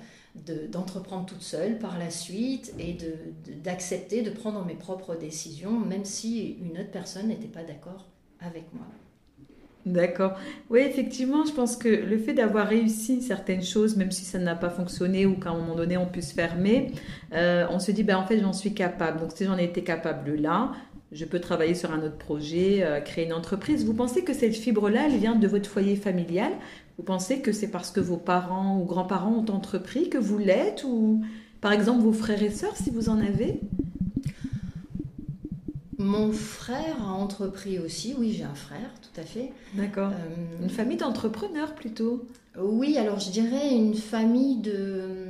d'entreprendre 0.70 1.26
toute 1.26 1.42
seule 1.42 1.78
par 1.78 1.98
la 1.98 2.10
suite 2.10 2.74
et 2.78 2.96
d'accepter 3.64 4.22
de, 4.22 4.30
de, 4.30 4.34
prendre 4.34 4.64
mes 4.64 4.74
propres 4.74 5.16
décisions, 5.16 5.78
même 5.78 6.04
si 6.04 6.58
une 6.62 6.78
autre 6.78 6.90
personne 6.90 7.28
n'était 7.28 7.48
pas 7.48 7.62
d'accord 7.62 8.06
avec 8.40 8.64
moi. 8.72 8.86
D'accord. 9.86 10.32
Oui, 10.68 10.80
effectivement, 10.80 11.44
je 11.44 11.52
pense 11.52 11.76
que 11.76 11.88
le 11.88 12.18
fait 12.18 12.34
d'avoir 12.34 12.66
réussi 12.66 13.22
certaines 13.22 13.62
choses, 13.62 13.96
même 13.96 14.10
si 14.10 14.24
ça 14.24 14.40
n'a 14.40 14.56
pas 14.56 14.68
fonctionné 14.68 15.26
ou 15.26 15.36
qu'à 15.36 15.50
un 15.50 15.58
moment 15.58 15.76
donné 15.76 15.96
on 15.96 16.06
puisse 16.06 16.32
fermer, 16.32 16.90
euh, 17.32 17.66
on 17.70 17.78
se 17.78 17.92
dit, 17.92 18.02
ben, 18.02 18.16
en 18.16 18.26
fait, 18.26 18.40
j'en 18.40 18.52
suis 18.52 18.74
capable. 18.74 19.20
Donc, 19.20 19.30
si 19.32 19.44
j'en 19.44 19.56
ai 19.56 19.62
été 19.62 19.84
capable 19.84 20.34
là, 20.34 20.72
je 21.12 21.24
peux 21.24 21.38
travailler 21.38 21.76
sur 21.76 21.92
un 21.92 22.02
autre 22.02 22.18
projet, 22.18 22.82
euh, 22.82 23.00
créer 23.00 23.26
une 23.26 23.32
entreprise. 23.32 23.86
Vous 23.86 23.94
pensez 23.94 24.24
que 24.24 24.32
cette 24.32 24.56
fibre-là, 24.56 25.02
elle 25.06 25.18
vient 25.18 25.36
de 25.36 25.46
votre 25.46 25.70
foyer 25.70 25.94
familial 25.94 26.50
Vous 26.96 27.04
pensez 27.04 27.40
que 27.40 27.52
c'est 27.52 27.68
parce 27.68 27.90
que 27.90 28.00
vos 28.00 28.16
parents 28.16 28.80
ou 28.80 28.84
grands-parents 28.84 29.44
ont 29.46 29.52
entrepris 29.52 30.08
que 30.08 30.18
vous 30.18 30.38
l'êtes 30.38 30.84
Ou 30.84 31.22
par 31.60 31.72
exemple 31.72 32.02
vos 32.02 32.12
frères 32.12 32.42
et 32.42 32.50
sœurs, 32.50 32.76
si 32.76 32.90
vous 32.90 33.08
en 33.08 33.18
avez? 33.18 33.60
Mon 35.98 36.30
frère 36.30 37.02
a 37.02 37.12
entrepris 37.12 37.78
aussi, 37.78 38.14
oui, 38.18 38.32
j'ai 38.32 38.44
un 38.44 38.54
frère, 38.54 38.90
tout 39.00 39.20
à 39.20 39.24
fait. 39.24 39.50
D'accord. 39.74 40.10
Euh, 40.10 40.62
une 40.62 40.70
famille 40.70 40.98
d'entrepreneurs 40.98 41.74
plutôt? 41.74 42.26
Oui, 42.58 42.96
alors 42.98 43.18
je 43.18 43.30
dirais 43.30 43.74
une 43.74 43.94
famille 43.94 44.56
de 44.56 45.26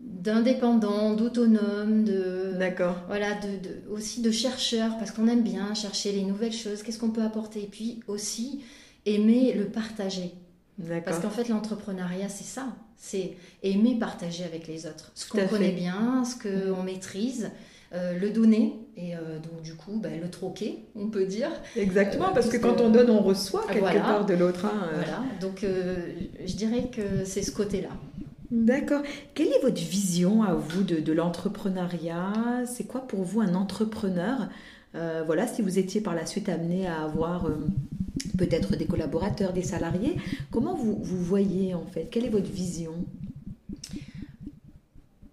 d'indépendants, 0.00 1.14
d'autonomes, 1.14 2.04
de 2.04 2.52
d'accord, 2.58 2.96
voilà, 3.06 3.34
de, 3.34 3.92
aussi 3.92 4.22
de 4.22 4.30
chercheurs 4.30 4.96
parce 4.98 5.10
qu'on 5.12 5.28
aime 5.28 5.42
bien 5.42 5.74
chercher 5.74 6.12
les 6.12 6.22
nouvelles 6.22 6.52
choses, 6.52 6.82
qu'est-ce 6.82 6.98
qu'on 6.98 7.10
peut 7.10 7.22
apporter, 7.22 7.62
et 7.62 7.66
puis 7.66 8.00
aussi 8.08 8.62
aimer 9.04 9.52
le 9.54 9.66
partager. 9.66 10.32
Parce 11.04 11.20
qu'en 11.20 11.30
fait, 11.30 11.48
l'entrepreneuriat, 11.48 12.28
c'est 12.28 12.44
ça, 12.44 12.66
c'est 12.96 13.36
aimer 13.62 13.96
partager 13.98 14.44
avec 14.44 14.66
les 14.66 14.86
autres, 14.86 15.10
ce 15.14 15.28
qu'on 15.28 15.46
connaît 15.46 15.72
bien, 15.72 16.24
ce 16.24 16.36
qu'on 16.36 16.82
maîtrise, 16.82 17.50
euh, 17.94 18.18
le 18.18 18.30
donner. 18.30 18.80
Et 18.98 19.14
euh, 19.14 19.38
donc 19.38 19.62
du 19.62 19.74
coup 19.74 19.98
ben, 19.98 20.20
le 20.20 20.30
troquer, 20.30 20.84
on 20.94 21.08
peut 21.08 21.26
dire. 21.26 21.50
Exactement, 21.76 22.32
parce 22.32 22.48
que 22.48 22.56
quand 22.56 22.80
on 22.80 22.90
donne, 22.90 23.10
on 23.10 23.20
reçoit 23.20 23.66
quelque 23.66 23.98
part 23.98 24.26
de 24.26 24.34
l'autre. 24.34 24.66
Hein, 24.66 24.90
voilà, 24.94 25.22
donc 25.40 25.64
je 25.64 26.54
dirais 26.54 26.90
que 26.90 27.24
c'est 27.24 27.42
ce 27.42 27.52
côté-là. 27.52 27.90
D'accord. 28.50 29.02
Quelle 29.34 29.48
est 29.48 29.60
votre 29.62 29.80
vision 29.80 30.42
à 30.42 30.54
vous 30.54 30.82
de, 30.82 31.12
l'entrepreneuriat? 31.12 32.64
C'est 32.66 32.84
quoi 32.84 33.06
pour 33.06 33.22
vous 33.22 33.40
un 33.40 33.54
entrepreneur? 33.54 34.48
Euh, 34.94 35.22
Voilà, 35.26 35.46
si 35.46 35.62
vous 35.62 35.78
étiez 35.78 36.00
par 36.00 36.14
la 36.14 36.26
suite 36.26 36.48
amené 36.48 36.86
à 36.86 37.02
avoir 37.02 37.46
euh, 37.46 37.66
peut-être 38.36 38.76
des 38.76 38.86
collaborateurs, 38.86 39.52
des 39.52 39.62
salariés, 39.62 40.16
comment 40.50 40.74
vous, 40.74 40.98
vous 41.02 41.22
voyez 41.22 41.74
en 41.74 41.86
fait? 41.86 42.08
Quelle 42.10 42.24
est 42.24 42.30
votre 42.30 42.50
vision? 42.50 42.94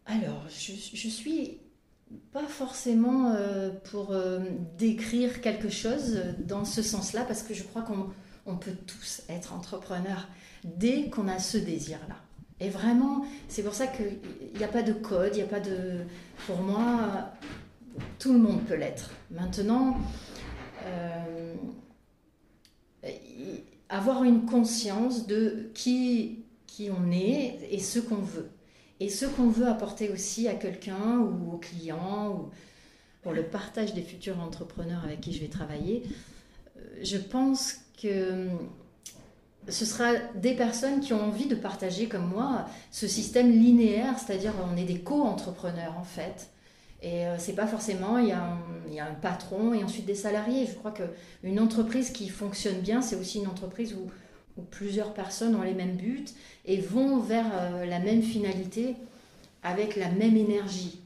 Alors, 0.06 0.46
je, 0.50 0.74
je 0.74 1.08
suis 1.08 1.58
pas 2.32 2.46
forcément 2.46 3.32
euh, 3.32 3.70
pour 3.92 4.16
décrire 4.78 5.42
quelque 5.42 5.70
chose 5.70 6.20
dans 6.48 6.66
ce 6.66 6.82
sens-là, 6.82 7.24
parce 7.24 7.44
que 7.44 7.54
je 7.54 7.63
crois 7.63 7.84
qu'on 7.84 8.56
peut 8.58 8.75
tous 8.86 9.22
être 9.30 9.54
entrepreneurs 9.54 10.28
dès 10.63 11.10
qu'on 11.10 11.28
a 11.28 11.40
ce 11.40 11.58
désir-là. 11.58 12.16
Et 12.60 12.70
vraiment, 12.70 13.25
c'est 13.48 13.63
pour 13.63 13.74
ça 13.74 13.88
qu'il 13.88 14.20
n'y 14.58 14.63
a 14.63 14.68
pas 14.68 14.84
de 14.84 14.94
code, 14.94 15.32
il 15.34 15.38
n'y 15.38 15.44
a 15.44 15.48
pas 15.48 15.60
de... 15.60 16.02
Pour 16.48 16.62
moi, 16.62 17.34
tout 18.20 18.34
le 18.34 18.40
monde 18.40 18.63
peut 18.66 18.75
l'être. 18.75 19.12
Maintenant, 19.32 19.98
euh, 20.86 21.54
avoir 23.89 24.24
une 24.24 24.45
conscience 24.45 25.27
de 25.27 25.69
qui, 25.74 26.39
qui 26.67 26.89
on 26.89 27.12
est 27.12 27.60
et 27.69 27.79
ce 27.79 28.00
qu'on 28.00 28.15
veut. 28.15 28.50
Et 29.00 29.10
ce 29.10 29.25
qu'on 29.25 29.50
veut 29.50 29.67
apporter 29.67 30.10
aussi 30.10 30.48
à 30.48 30.53
quelqu'un 30.53 31.19
ou 31.19 31.53
au 31.53 31.57
client 31.57 32.29
ou 32.29 32.50
pour 33.22 33.33
le 33.33 33.43
partage 33.43 33.93
des 33.93 34.01
futurs 34.01 34.39
entrepreneurs 34.39 35.03
avec 35.03 35.22
qui 35.22 35.33
je 35.33 35.41
vais 35.41 35.48
travailler. 35.48 36.03
Euh, 36.77 36.81
je 37.01 37.17
pense 37.17 37.75
que 38.01 38.50
ce 39.69 39.86
sera 39.86 40.13
des 40.36 40.55
personnes 40.55 41.00
qui 41.00 41.13
ont 41.13 41.24
envie 41.24 41.48
de 41.48 41.55
partager 41.55 42.07
comme 42.07 42.27
moi 42.27 42.65
ce 42.91 43.07
système 43.07 43.51
linéaire, 43.51 44.19
c'est-à-dire 44.19 44.53
on 44.72 44.75
est 44.77 44.83
des 44.83 45.00
co-entrepreneurs 45.00 45.98
en 45.98 46.03
fait. 46.03 46.50
Et 47.03 47.27
euh, 47.27 47.38
c'est 47.38 47.53
pas 47.53 47.67
forcément, 47.67 48.17
il 48.17 48.29
y, 48.29 48.31
a 48.31 48.57
un, 49.05 49.13
patron 49.22 49.74
et 49.74 49.83
ensuite 49.83 50.05
des 50.05 50.15
salariés. 50.15 50.65
Je 50.65 50.74
crois 50.74 50.93
qu'une 50.93 51.60
entreprise 51.60 52.12
qui 52.12 52.29
fonctionne 52.29 52.79
bien, 52.79 53.01
c'est 53.01 53.17
aussi 53.17 53.39
une 53.39 53.48
entreprise 53.48 53.93
où, 53.93 54.10
plusieurs 54.69 55.15
personnes 55.15 55.55
ont 55.55 55.63
les 55.63 55.74
mêmes 55.74 55.95
buts 55.95 56.25
et 56.65 56.79
vont 56.79 57.17
vers 57.17 57.48
euh, 57.53 57.88
la 57.88 57.98
même 57.98 58.22
finalité 58.22 58.95
avec 59.63 59.95
la 59.95 60.10
même 60.10 60.38
énergie. 60.38 61.01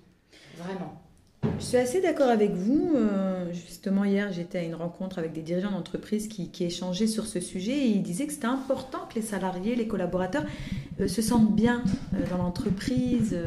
Vraiment. 0.57 1.01
Je 1.43 1.63
suis 1.63 1.77
assez 1.77 2.01
d'accord 2.01 2.29
avec 2.29 2.51
vous. 2.51 2.91
Euh, 2.95 3.51
justement, 3.51 4.03
hier, 4.03 4.31
j'étais 4.31 4.59
à 4.59 4.63
une 4.63 4.75
rencontre 4.75 5.19
avec 5.19 5.33
des 5.33 5.41
dirigeants 5.41 5.71
d'entreprise 5.71 6.27
qui, 6.27 6.49
échangeaient 6.63 7.07
sur 7.07 7.25
ce 7.25 7.39
sujet 7.39 7.73
et 7.73 7.87
ils 7.87 8.03
disaient 8.03 8.25
que 8.25 8.33
c'était 8.33 8.45
important 8.45 8.99
que 9.09 9.15
les 9.15 9.21
salariés, 9.21 9.75
les 9.75 9.87
collaborateurs 9.87 10.45
euh, 10.99 11.07
se 11.07 11.21
sentent 11.21 11.55
bien 11.55 11.83
euh, 12.13 12.27
dans 12.29 12.37
l'entreprise, 12.37 13.37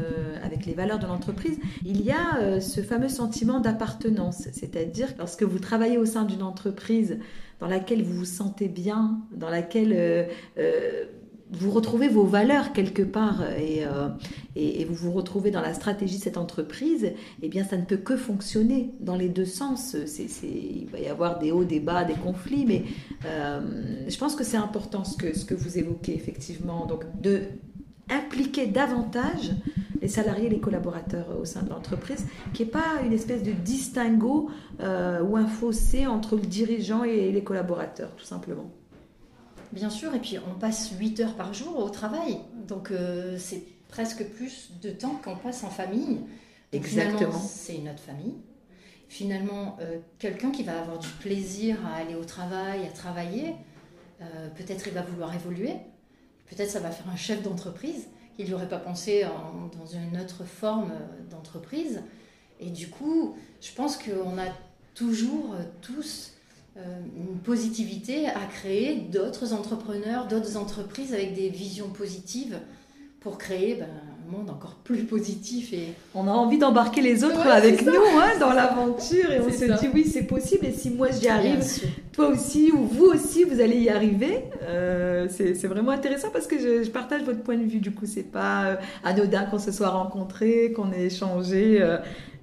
avec 0.43 0.65
les 0.65 0.73
valeurs 0.73 0.99
de 0.99 1.07
l'entreprise. 1.07 1.57
Il 1.85 2.01
y 2.01 2.11
a 2.11 2.59
ce 2.59 2.81
fameux 2.81 3.09
sentiment 3.09 3.59
d'appartenance, 3.59 4.47
c'est-à-dire 4.51 5.07
lorsque 5.17 5.43
vous 5.43 5.59
travaillez 5.59 5.97
au 5.97 6.05
sein 6.05 6.23
d'une 6.23 6.43
entreprise 6.43 7.17
dans 7.59 7.67
laquelle 7.67 8.03
vous 8.03 8.19
vous 8.19 8.25
sentez 8.25 8.67
bien, 8.67 9.19
dans 9.33 9.49
laquelle 9.49 10.27
vous 11.51 11.71
retrouvez 11.71 12.07
vos 12.07 12.23
valeurs 12.23 12.71
quelque 12.71 13.01
part 13.01 13.41
euh, 13.41 14.09
et, 14.55 14.81
et, 14.81 14.85
vous 14.85 14.95
vous 14.95 15.11
retrouvez 15.11 15.51
dans 15.51 15.61
la 15.61 15.73
stratégie 15.73 16.17
de 16.17 16.23
cette 16.23 16.37
entreprise, 16.37 17.11
eh 17.41 17.49
bien 17.49 17.65
ça 17.65 17.77
ne 17.77 17.83
peut 17.83 17.97
que 17.97 18.15
fonctionner 18.15 18.91
dans 19.01 19.15
les 19.15 19.27
deux 19.29 19.45
sens. 19.45 19.95
Il 20.43 20.87
va 20.91 20.99
y 20.99 21.07
avoir 21.07 21.39
des 21.39 21.51
hauts, 21.51 21.65
des 21.65 21.81
bas, 21.81 22.03
des 22.05 22.13
conflits, 22.13 22.65
mais 22.65 22.83
euh, 23.25 24.05
je 24.07 24.17
pense 24.17 24.35
que 24.35 24.43
c'est 24.43 24.57
important 24.57 25.03
ce 25.03 25.17
que, 25.17 25.53
vous 25.53 25.77
évoquez 25.77 26.15
effectivement. 26.15 26.85
Donc 26.85 27.03
de 27.21 27.41
impliquer 28.09 28.67
davantage 28.67 29.51
les 30.01 30.07
salariés 30.07 30.47
et 30.47 30.49
les 30.49 30.59
collaborateurs 30.59 31.27
au 31.39 31.45
sein 31.45 31.63
de 31.63 31.69
l'entreprise, 31.69 32.25
qui 32.53 32.63
n'est 32.63 32.69
pas 32.69 33.01
une 33.05 33.13
espèce 33.13 33.43
de 33.43 33.51
distinguo 33.51 34.49
euh, 34.79 35.21
ou 35.21 35.37
un 35.37 35.47
fossé 35.47 36.07
entre 36.07 36.35
le 36.35 36.41
dirigeant 36.41 37.03
et 37.03 37.31
les 37.31 37.43
collaborateurs, 37.43 38.13
tout 38.15 38.25
simplement. 38.25 38.71
Bien 39.71 39.89
sûr, 39.89 40.13
et 40.13 40.19
puis 40.19 40.37
on 40.39 40.59
passe 40.59 40.91
8 40.99 41.19
heures 41.21 41.35
par 41.35 41.53
jour 41.53 41.77
au 41.77 41.89
travail, 41.89 42.39
donc 42.67 42.91
euh, 42.91 43.37
c'est 43.37 43.63
presque 43.87 44.25
plus 44.25 44.71
de 44.81 44.89
temps 44.89 45.19
qu'on 45.23 45.37
passe 45.37 45.63
en 45.63 45.69
famille. 45.69 46.19
Exactement. 46.73 47.39
C'est 47.39 47.77
notre 47.79 47.99
famille. 47.99 48.35
Finalement, 49.07 49.77
euh, 49.81 49.99
quelqu'un 50.19 50.51
qui 50.51 50.63
va 50.63 50.79
avoir 50.79 50.99
du 50.99 51.07
plaisir 51.07 51.77
à 51.85 51.97
aller 51.97 52.15
au 52.15 52.23
travail, 52.23 52.85
à 52.85 52.91
travailler, 52.91 53.55
euh, 54.21 54.49
peut-être 54.55 54.87
il 54.87 54.93
va 54.93 55.01
vouloir 55.01 55.33
évoluer, 55.33 55.73
peut-être 56.49 56.69
ça 56.69 56.79
va 56.79 56.91
faire 56.91 57.09
un 57.09 57.17
chef 57.17 57.41
d'entreprise 57.41 58.07
qu'il 58.35 58.45
n'y 58.45 58.53
aurait 58.53 58.69
pas 58.69 58.79
pensé 58.79 59.25
dans 59.77 59.85
une 59.85 60.19
autre 60.19 60.45
forme 60.45 60.93
d'entreprise. 61.29 62.01
Et 62.59 62.69
du 62.69 62.89
coup, 62.89 63.35
je 63.59 63.71
pense 63.73 63.97
qu'on 63.97 64.37
a 64.37 64.47
toujours 64.95 65.55
tous 65.81 66.33
une 66.75 67.37
positivité 67.39 68.27
à 68.27 68.45
créer 68.49 68.95
d'autres 68.95 69.53
entrepreneurs, 69.53 70.27
d'autres 70.27 70.57
entreprises 70.57 71.13
avec 71.13 71.33
des 71.33 71.49
visions 71.49 71.89
positives 71.89 72.59
pour 73.21 73.37
créer 73.37 73.75
ben, 73.75 73.85
un 73.85 74.31
monde 74.31 74.49
encore 74.49 74.77
plus 74.83 75.03
positif. 75.03 75.73
Et... 75.73 75.93
On 76.15 76.27
a 76.27 76.31
envie 76.31 76.57
d'embarquer 76.57 77.01
les 77.01 77.23
autres 77.23 77.45
avec 77.45 77.85
nous 77.85 77.91
hein, 77.91 78.39
dans 78.39 78.51
l'aventure 78.51 79.31
et 79.31 79.39
on 79.39 79.51
se 79.51 79.79
dit 79.79 79.89
oui 79.93 80.05
c'est 80.11 80.23
possible 80.23 80.65
et 80.65 80.71
si 80.71 80.89
moi 80.89 81.09
j'y 81.11 81.27
arrive, 81.27 81.63
toi 82.13 82.29
aussi 82.29 82.71
ou 82.71 82.79
vous 82.79 83.05
aussi 83.05 83.43
vous 83.43 83.61
allez 83.61 83.77
y 83.77 83.89
arriver. 83.89 84.45
Euh, 84.63 85.27
c'est 85.29 85.67
vraiment 85.67 85.91
intéressant 85.91 86.29
parce 86.33 86.47
que 86.47 86.57
je, 86.57 86.89
partage 86.89 87.21
votre 87.21 87.43
point 87.43 87.57
de 87.57 87.63
vue. 87.63 87.79
Du 87.79 87.91
coup 87.91 88.07
c'est 88.07 88.23
pas 88.23 88.65
euh, 88.65 88.75
anodin 89.03 89.45
qu'on 89.45 89.59
se 89.59 89.71
soit 89.71 89.89
rencontrés, 89.89 90.71
qu'on 90.71 90.91
ait 90.91 91.05
échangé 91.05 91.79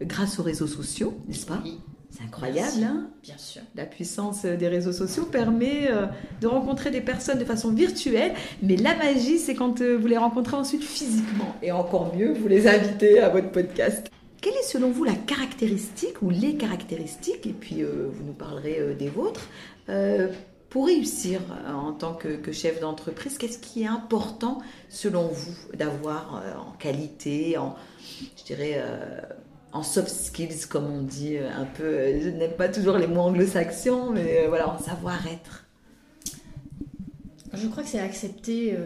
grâce 0.01 0.39
aux 0.39 0.45
réseaux 0.45 0.69
sociaux, 0.69 1.15
n'est-ce 1.27 1.47
pas? 1.47 1.61
C'est 2.11 2.25
incroyable, 2.25 2.83
hein 2.83 3.11
Bien 3.23 3.37
sûr. 3.37 3.63
La 3.75 3.85
puissance 3.85 4.45
des 4.45 4.69
réseaux 4.69 4.93
sociaux 4.93 5.25
permet 5.27 5.91
euh, 5.91 6.07
de 6.41 6.47
rencontrer 6.47 6.91
des 6.91 7.03
personnes 7.03 7.39
de 7.39 7.45
façon 7.45 7.71
virtuelle, 7.73 8.33
mais 8.63 8.77
la 8.77 8.95
magie, 8.97 9.39
c'est 9.39 9.55
quand 9.55 9.81
euh, 9.83 9.97
vous 9.97 10.07
les 10.07 10.17
rencontrez 10.17 10.57
ensuite 10.57 10.83
physiquement. 10.83 11.55
Et 11.63 11.71
encore 11.71 12.15
mieux, 12.17 12.33
vous 12.33 12.49
les 12.49 12.67
invitez 12.67 13.21
à 13.21 13.29
votre 13.29 13.51
podcast. 13.51 14.11
Quelle 14.41 14.55
est 14.55 14.67
selon 14.67 14.91
vous 14.91 15.05
la 15.05 15.15
caractéristique 15.15 16.23
ou 16.23 16.31
les 16.31 16.55
caractéristiques, 16.55 17.47
et 17.47 17.53
puis 17.53 17.83
euh, 17.83 18.09
vous 18.11 18.25
nous 18.25 18.33
parlerez 18.33 18.95
des 18.99 19.09
vôtres, 19.09 19.49
pour 20.69 20.85
réussir 20.85 21.41
en 21.67 21.93
tant 21.93 22.13
que, 22.13 22.29
que 22.29 22.53
chef 22.53 22.79
d'entreprise 22.79 23.39
Qu'est-ce 23.39 23.59
qui 23.59 23.85
est 23.85 23.87
important 23.87 24.59
selon 24.91 25.27
vous 25.27 25.55
d'avoir 25.75 26.43
en 26.59 26.73
qualité, 26.73 27.57
en, 27.57 27.75
je 28.37 28.45
dirais, 28.45 28.85
en 29.73 29.83
soft 29.83 30.09
skills, 30.09 30.67
comme 30.69 30.87
on 30.87 31.03
dit 31.03 31.37
euh, 31.37 31.51
un 31.55 31.65
peu. 31.65 31.85
Euh, 31.85 32.21
je 32.23 32.29
n'aime 32.31 32.53
pas 32.53 32.69
toujours 32.69 32.97
les 32.97 33.07
mots 33.07 33.23
anglo-saxons, 33.23 34.11
mais 34.11 34.45
euh, 34.45 34.49
voilà, 34.49 34.69
en 34.69 34.79
savoir-être. 34.79 35.67
Je 37.53 37.67
crois 37.67 37.83
que 37.83 37.89
c'est 37.89 38.01
accepter. 38.01 38.77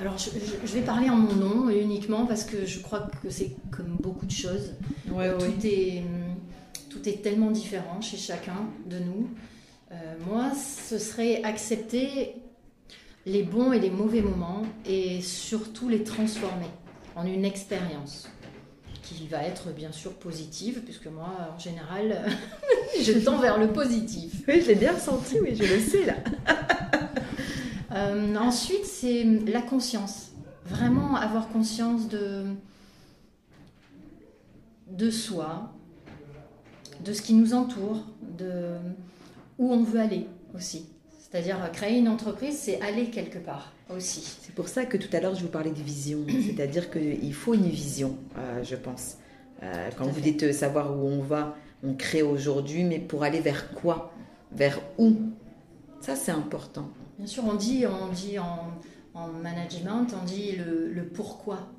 alors, 0.00 0.16
je, 0.16 0.72
vais 0.72 0.80
parler 0.80 1.10
en 1.10 1.16
mon 1.16 1.34
nom 1.34 1.68
uniquement 1.68 2.24
parce 2.24 2.44
que 2.44 2.64
je 2.64 2.80
crois 2.80 3.08
que 3.22 3.28
c'est 3.28 3.54
comme 3.70 3.98
beaucoup 4.00 4.24
de 4.24 4.30
choses. 4.30 4.72
tout, 5.06 5.20
Est, 5.66 6.02
tout 6.88 7.06
est 7.06 7.22
tellement 7.22 7.50
différent 7.50 8.00
chez 8.00 8.16
chacun 8.16 8.68
de 8.86 8.98
nous. 8.98 9.28
moi, 10.26 10.50
ce 10.54 10.98
serait 10.98 11.42
accepter 11.44 12.36
les 13.26 13.42
bons 13.42 13.72
et 13.72 13.78
les 13.78 13.90
mauvais 13.90 14.22
moments 14.22 14.62
et 14.86 15.20
surtout 15.20 15.90
les 15.90 16.04
transformer 16.04 16.70
en 17.16 17.26
une 17.26 17.44
expérience. 17.44 18.28
Qui 19.04 19.26
va 19.28 19.42
être 19.44 19.70
bien 19.70 19.92
sûr 19.92 20.12
positive, 20.14 20.80
puisque 20.84 21.06
moi, 21.06 21.30
en 21.54 21.58
général, 21.58 22.26
je 23.00 23.12
tends 23.12 23.38
vers 23.38 23.58
le 23.58 23.68
positif. 23.68 24.42
Oui, 24.48 24.60
je 24.60 24.68
l'ai 24.68 24.74
bien 24.74 24.92
ressenti, 24.92 25.38
oui, 25.40 25.54
je 25.54 25.64
le 25.64 25.80
sais 25.80 26.06
là. 26.06 26.14
Euh, 27.92 28.34
ensuite, 28.34 28.84
c'est 28.86 29.22
la 29.22 29.62
conscience. 29.62 30.32
Vraiment 30.66 31.14
avoir 31.14 31.46
conscience 31.46 32.08
de, 32.08 32.42
de 34.90 35.10
soi, 35.10 35.72
de 37.04 37.12
ce 37.12 37.22
qui 37.22 37.34
nous 37.34 37.54
entoure, 37.54 38.04
de 38.20 38.74
où 39.58 39.72
on 39.72 39.84
veut 39.84 40.00
aller 40.00 40.26
aussi. 40.56 40.86
C'est-à-dire 41.20 41.70
créer 41.72 41.98
une 41.98 42.08
entreprise, 42.08 42.58
c'est 42.58 42.80
aller 42.80 43.10
quelque 43.10 43.38
part 43.38 43.73
aussi. 43.90 44.38
C'est 44.42 44.54
pour 44.54 44.68
ça 44.68 44.84
que 44.84 44.96
tout 44.96 45.14
à 45.14 45.20
l'heure 45.20 45.34
je 45.34 45.42
vous 45.42 45.48
parlais 45.48 45.70
de 45.70 45.82
vision, 45.82 46.20
c'est-à-dire 46.46 46.90
qu'il 46.90 47.34
faut 47.34 47.54
une 47.54 47.68
vision, 47.68 48.16
euh, 48.38 48.62
je 48.62 48.76
pense. 48.76 49.16
Euh, 49.62 49.90
quand 49.96 50.06
vous 50.06 50.20
dites 50.20 50.52
savoir 50.52 50.96
où 50.96 51.06
on 51.06 51.20
va, 51.20 51.56
on 51.82 51.94
crée 51.94 52.22
aujourd'hui, 52.22 52.84
mais 52.84 52.98
pour 52.98 53.22
aller 53.22 53.40
vers 53.40 53.72
quoi? 53.72 54.12
Vers 54.52 54.80
où? 54.98 55.16
Ça 56.00 56.16
c'est 56.16 56.32
important. 56.32 56.88
Bien 57.18 57.26
sûr, 57.26 57.44
on 57.46 57.54
dit, 57.54 57.84
on 57.86 58.12
dit 58.12 58.38
en, 58.38 59.28
management, 59.42 60.08
on 60.20 60.24
dit 60.24 60.56
le, 60.56 61.04
pourquoi. 61.04 61.70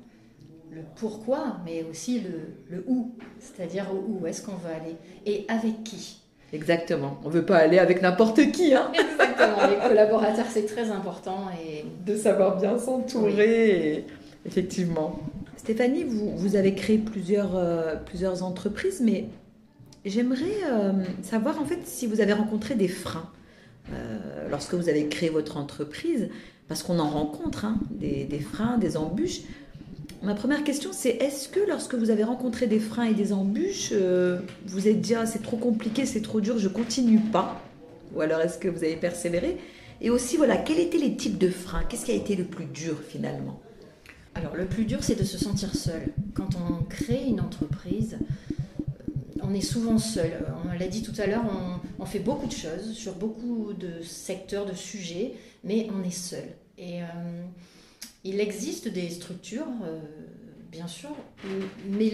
Le 0.70 0.82
pourquoi, 0.96 1.58
mais 1.64 1.84
aussi 1.84 2.20
le, 2.20 2.40
le 2.68 2.84
où, 2.88 3.14
c'est-à-dire 3.38 3.86
où 3.94 4.26
est-ce 4.26 4.42
qu'on 4.42 4.56
veut 4.56 4.70
aller 4.70 4.96
et 5.24 5.44
avec 5.48 5.84
qui? 5.84 6.22
Exactement. 6.52 7.18
On 7.24 7.28
ne 7.28 7.34
veut 7.34 7.44
pas 7.44 7.56
aller 7.56 7.78
avec 7.78 8.02
n'importe 8.02 8.52
qui. 8.52 8.74
Hein 8.74 8.90
Exactement. 8.94 9.68
Les 9.68 9.88
collaborateurs, 9.88 10.46
c'est 10.48 10.66
très 10.66 10.90
important. 10.90 11.48
Et... 11.62 11.84
De 12.04 12.16
savoir 12.16 12.58
bien 12.60 12.78
s'entourer. 12.78 14.04
Effectivement. 14.44 15.18
Stéphanie, 15.56 16.04
vous, 16.04 16.30
vous, 16.36 16.54
avez 16.54 16.74
créé 16.74 16.98
plusieurs, 16.98 17.56
euh, 17.56 17.96
plusieurs 17.96 18.44
entreprises, 18.44 19.00
mais 19.04 19.26
j'aimerais 20.04 20.62
euh, 20.70 20.92
savoir 21.22 21.60
en 21.60 21.64
fait 21.64 21.80
si 21.84 22.06
vous 22.06 22.20
avez 22.20 22.32
rencontré 22.32 22.76
des 22.76 22.86
freins 22.86 23.28
euh, 23.92 24.48
lorsque 24.48 24.74
vous 24.74 24.88
avez 24.88 25.08
créé 25.08 25.28
votre 25.28 25.56
entreprise, 25.56 26.28
parce 26.68 26.84
qu'on 26.84 27.00
en 27.00 27.08
rencontre 27.08 27.64
hein, 27.64 27.78
des, 27.90 28.24
des, 28.24 28.38
freins, 28.38 28.78
des 28.78 28.96
embûches. 28.96 29.40
Ma 30.22 30.34
première 30.34 30.64
question, 30.64 30.90
c'est 30.92 31.10
est-ce 31.10 31.48
que 31.48 31.60
lorsque 31.68 31.94
vous 31.94 32.10
avez 32.10 32.24
rencontré 32.24 32.66
des 32.66 32.80
freins 32.80 33.04
et 33.04 33.14
des 33.14 33.32
embûches, 33.32 33.90
euh, 33.92 34.40
vous 34.66 34.88
êtes 34.88 35.00
dit 35.00 35.14
ah, 35.14 35.26
c'est 35.26 35.42
trop 35.42 35.56
compliqué, 35.56 36.06
c'est 36.06 36.22
trop 36.22 36.40
dur, 36.40 36.58
je 36.58 36.68
continue 36.68 37.20
pas 37.20 37.62
Ou 38.14 38.22
alors 38.22 38.40
est-ce 38.40 38.58
que 38.58 38.68
vous 38.68 38.82
avez 38.82 38.96
persévéré 38.96 39.58
Et 40.00 40.10
aussi, 40.10 40.36
voilà, 40.36 40.56
quels 40.56 40.80
étaient 40.80 40.98
les 40.98 41.16
types 41.16 41.38
de 41.38 41.50
freins? 41.50 41.84
Qu'est-ce 41.88 42.06
qui 42.06 42.12
a 42.12 42.14
été 42.14 42.34
le 42.34 42.44
plus 42.44 42.64
dur 42.64 42.96
finalement? 43.06 43.60
Alors, 44.34 44.56
le 44.56 44.66
plus 44.66 44.84
dur, 44.84 44.98
c'est 45.02 45.18
de 45.18 45.24
se 45.24 45.38
sentir 45.38 45.74
seul. 45.74 46.12
Quand 46.34 46.50
on 46.56 46.82
crée 46.84 47.24
une 47.26 47.40
entreprise, 47.40 48.18
on 49.42 49.54
est 49.54 49.62
souvent 49.62 49.98
seul. 49.98 50.32
On 50.64 50.78
l'a 50.78 50.88
dit 50.88 51.02
tout 51.02 51.18
à 51.18 51.26
l'heure, 51.26 51.44
on, 51.48 52.02
on, 52.02 52.06
fait 52.06 52.18
beaucoup 52.18 52.46
de 52.46 52.52
choses 52.52 52.92
sur 52.92 53.14
beaucoup 53.14 53.72
de 53.72 54.02
secteurs, 54.02 54.66
de 54.66 54.74
sujets, 54.74 55.34
mais 55.62 55.88
on 55.94 56.02
est 56.06 56.10
seul. 56.10 56.44
Et. 56.78 57.02
Euh, 57.02 57.06
il 58.26 58.40
existe 58.40 58.88
des 58.88 59.08
structures, 59.10 59.68
euh, 59.84 60.00
bien 60.70 60.88
sûr, 60.88 61.10
mais 61.88 62.12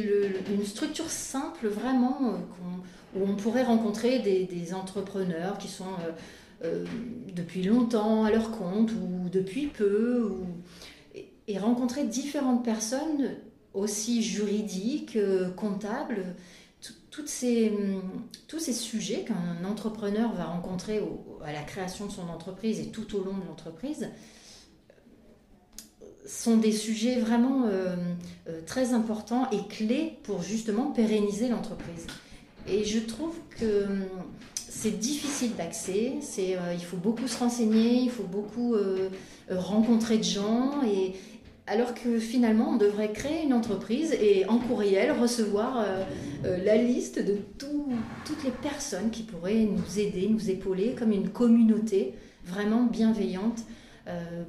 une 0.51 0.65
structure 0.65 1.11
simple 1.11 1.69
vraiment 1.69 2.35
euh, 2.35 3.19
où 3.19 3.25
on 3.25 3.35
pourrait 3.35 3.65
rencontrer 3.65 4.19
des, 4.19 4.75
entrepreneurs 4.75 5.59
qui 5.59 5.69
sont 5.69 5.85
euh, 6.65 6.85
depuis 7.35 7.63
longtemps 7.63 8.25
à 8.25 8.31
leur 8.31 8.51
compte 8.51 8.93
ou 8.93 9.29
depuis 9.31 9.67
peu, 9.67 10.33
et, 11.15 11.59
rencontrer 11.59 12.05
différentes 12.05 12.65
personnes 12.65 13.37
aussi 13.75 14.23
juridiques, 14.23 15.19
comptables, 15.57 16.35
tous 17.11 17.27
ces 17.27 18.73
sujets 18.73 19.25
qu'un 19.25 19.65
entrepreneur 19.69 20.33
va 20.33 20.45
rencontrer 20.45 21.03
à 21.45 21.53
la 21.53 21.63
création 21.63 22.07
de 22.07 22.13
son 22.13 22.29
entreprise 22.29 22.81
et 22.81 22.87
tout 22.87 23.17
au 23.17 23.25
long 23.25 23.37
de 23.37 23.47
l'entreprise 23.47 24.09
sont 26.27 26.57
des 26.57 26.73
sujets 26.73 27.19
vraiment 27.19 27.65
euh, 27.67 27.97
euh, 28.49 28.61
très 28.67 28.93
importants 28.93 29.49
et 29.51 29.67
clés 29.69 30.19
pour 30.23 30.43
justement 30.43 30.87
pérenniser 30.93 31.49
l'entreprise. 31.49 32.07
Et 32.69 32.85
je 32.85 33.01
trouve 33.01 33.35
que 33.59 33.85
hum, 33.85 34.05
c'est 34.55 34.99
difficile 34.99 35.51
d'accès, 35.57 36.15
euh, 36.39 36.75
il 36.75 36.85
faut 36.85 36.97
beaucoup 36.97 37.27
se 37.27 37.39
renseigner, 37.39 38.01
il 38.03 38.11
faut 38.11 38.23
beaucoup 38.23 38.75
rencontrer 39.51 40.19
de 40.19 40.25
gens, 40.25 40.83
et, 40.83 41.13
alors 41.67 41.95
que 41.95 42.19
finalement 42.19 42.71
on 42.71 42.77
devrait 42.77 43.13
créer 43.13 43.45
une 43.45 43.53
entreprise 43.53 44.13
et 44.13 44.47
en 44.47 44.59
courriel 44.59 45.13
recevoir 45.13 45.85
la 46.43 46.77
liste 46.77 47.19
de 47.25 47.37
toutes 47.59 48.45
les 48.45 48.51
personnes 48.51 49.11
qui 49.11 49.25
pourraient 49.25 49.67
nous 49.67 49.99
aider, 49.99 50.29
nous 50.29 50.51
épauler 50.51 50.95
comme 50.99 51.13
une 51.13 51.29
communauté 51.29 52.15
vraiment 52.45 52.85
bienveillante 52.85 53.63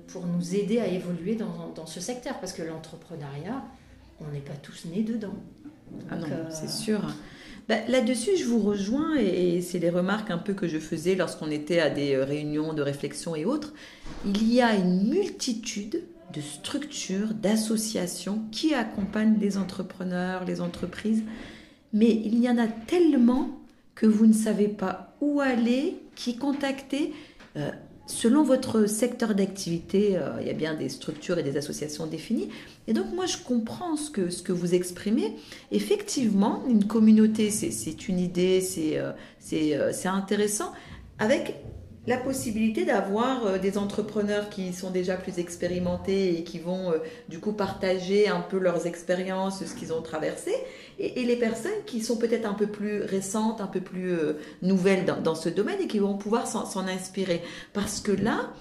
pour 0.07 0.25
nous 0.25 0.55
aider 0.55 0.79
à 0.79 0.87
évoluer 0.87 1.35
dans, 1.35 1.71
dans 1.75 1.85
ce 1.85 1.99
secteur. 1.99 2.39
Parce 2.39 2.53
que 2.53 2.63
l'entrepreneuriat, 2.63 3.63
on 4.19 4.31
n'est 4.31 4.39
pas 4.39 4.53
tous 4.53 4.85
nés 4.85 5.03
dedans. 5.03 5.35
ah 6.09 6.15
non, 6.15 6.27
euh, 6.29 6.45
c'est 6.49 6.69
sûr. 6.69 7.01
Bah, 7.69 7.75
là-dessus, 7.87 8.31
je 8.37 8.45
vous 8.45 8.59
rejoins 8.59 9.15
et, 9.15 9.61
c'est 9.61 9.79
les 9.79 9.89
remarques 9.89 10.31
un 10.31 10.37
peu 10.37 10.53
que 10.53 10.67
je 10.67 10.79
faisais 10.79 11.15
lorsqu'on 11.15 11.49
était 11.49 11.79
à 11.79 11.89
des 11.89 12.13
euh, 12.15 12.25
réunions 12.25 12.73
de 12.73 12.81
réflexion 12.81 13.35
et 13.35 13.45
autres. 13.45 13.73
Il 14.25 14.51
y 14.51 14.61
a 14.61 14.75
une 14.75 15.07
multitude 15.07 16.03
de 16.33 16.41
structures, 16.41 17.33
d'associations 17.33 18.41
qui 18.51 18.73
accompagnent 18.73 19.37
les 19.39 19.57
entrepreneurs, 19.57 20.45
les 20.45 20.61
entreprises, 20.61 21.23
mais 21.93 22.09
il 22.09 22.39
y 22.39 22.49
en 22.49 22.57
a 22.57 22.67
tellement 22.67 23.59
que 23.93 24.07
vous 24.07 24.25
ne 24.25 24.33
savez 24.33 24.67
pas 24.67 25.15
où 25.21 25.39
aller, 25.39 25.95
qui 26.15 26.35
contacter. 26.35 27.13
Selon 28.05 28.43
votre 28.43 28.85
secteur 28.85 29.33
d'activité, 29.33 30.17
euh, 30.17 30.31
il 30.41 30.47
y 30.47 30.49
a 30.49 30.53
bien 30.53 30.73
des 30.73 30.89
structures 30.89 31.37
et 31.37 31.43
des 31.43 31.55
associations 31.55 32.05
définies. 32.05 32.49
Et 32.87 32.93
donc 32.93 33.13
moi, 33.13 33.25
je 33.25 33.37
comprends 33.37 33.95
ce 33.95 34.11
que, 34.11 34.29
ce 34.29 34.43
que 34.43 34.51
vous 34.51 34.75
exprimez. 34.75 35.35
Effectivement, 35.71 36.63
une 36.67 36.85
communauté, 36.85 37.49
c'est 37.49 38.07
une 38.09 38.19
idée, 38.19 38.59
c'est 38.59 38.97
euh, 38.97 39.13
euh, 39.53 39.91
intéressant, 40.05 40.73
avec 41.17 41.55
la 42.05 42.17
possibilité 42.17 42.85
d'avoir 42.85 43.45
euh, 43.45 43.57
des 43.57 43.77
entrepreneurs 43.77 44.49
qui 44.49 44.73
sont 44.73 44.89
déjà 44.89 45.15
plus 45.15 45.39
expérimentés 45.39 46.37
et 46.37 46.43
qui 46.43 46.59
vont 46.59 46.91
euh, 46.91 46.97
du 47.29 47.39
coup 47.39 47.53
partager 47.53 48.27
un 48.27 48.41
peu 48.41 48.59
leurs 48.59 48.87
expériences, 48.87 49.63
ce 49.65 49.73
qu'ils 49.73 49.93
ont 49.93 50.01
traversé, 50.01 50.51
et, 50.99 51.23
les 51.23 51.37
personnes 51.37 51.71
qui 51.85 52.01
sont 52.01 52.17
peut-être 52.17 52.45
un 52.45 52.53
peu 52.53 52.67
plus 52.67 53.01
récentes, 53.01 53.61
un 53.61 53.67
peu 53.67 53.79
plus 53.79 54.11
euh, 54.11 54.33
nouvelles 54.61 55.05
dans, 55.05 55.35
ce 55.35 55.49
domaine 55.49 55.79
et 55.81 55.87
qui 55.87 55.99
vont 55.99 56.17
pouvoir 56.17 56.47
s'en 56.47 56.87
inspirer. 56.87 57.41
Parce 57.71 58.01
que 58.01 58.11
là, 58.11 58.51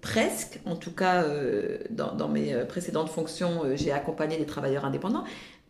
presque, 0.00 0.60
en 0.64 0.76
tout 0.76 0.92
cas 0.92 1.24
dans, 1.90 2.28
mes 2.28 2.54
précédentes 2.68 3.08
fonctions, 3.08 3.62
j'ai 3.74 3.92
accompagné 3.92 4.36
des 4.36 4.46
travailleurs 4.46 4.84
indépendants. 4.84 5.24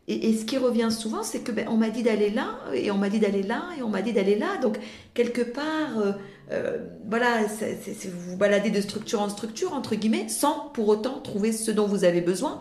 Et, 0.07 0.35
ce 0.35 0.45
qui 0.45 0.59
revient 0.59 0.91
souvent, 0.91 1.23
c'est 1.23 1.41
que 1.41 1.51
ben, 1.51 1.67
on 1.69 1.77
m'a 1.77 1.89
dit 1.89 2.03
d'aller 2.03 2.31
là, 2.31 2.59
et 2.75 2.91
on 2.91 2.99
m'a 2.99 3.09
dit 3.09 3.21
d'aller 3.21 3.43
là, 3.43 3.65
et 3.79 3.83
on 3.83 3.89
m'a 3.89 4.03
dit 4.03 4.13
d'aller 4.13 4.39
là. 4.39 4.59
Donc 4.61 4.79
quelque 5.15 5.41
part 5.41 6.17
euh, 6.53 6.79
voilà, 7.09 7.49
c'est, 7.49 7.79
vous 8.09 8.33
vous 8.33 8.37
baladez 8.37 8.71
de 8.71 8.81
structure 8.81 9.21
en 9.21 9.29
structure, 9.29 9.73
entre 9.73 9.95
guillemets, 9.95 10.29
sans 10.29 10.71
pour 10.75 10.89
autant 10.89 11.21
trouver 11.21 11.53
ce 11.53 11.71
dont 11.71 11.87
vous 11.87 12.05
avez 12.05 12.21
besoin, 12.21 12.61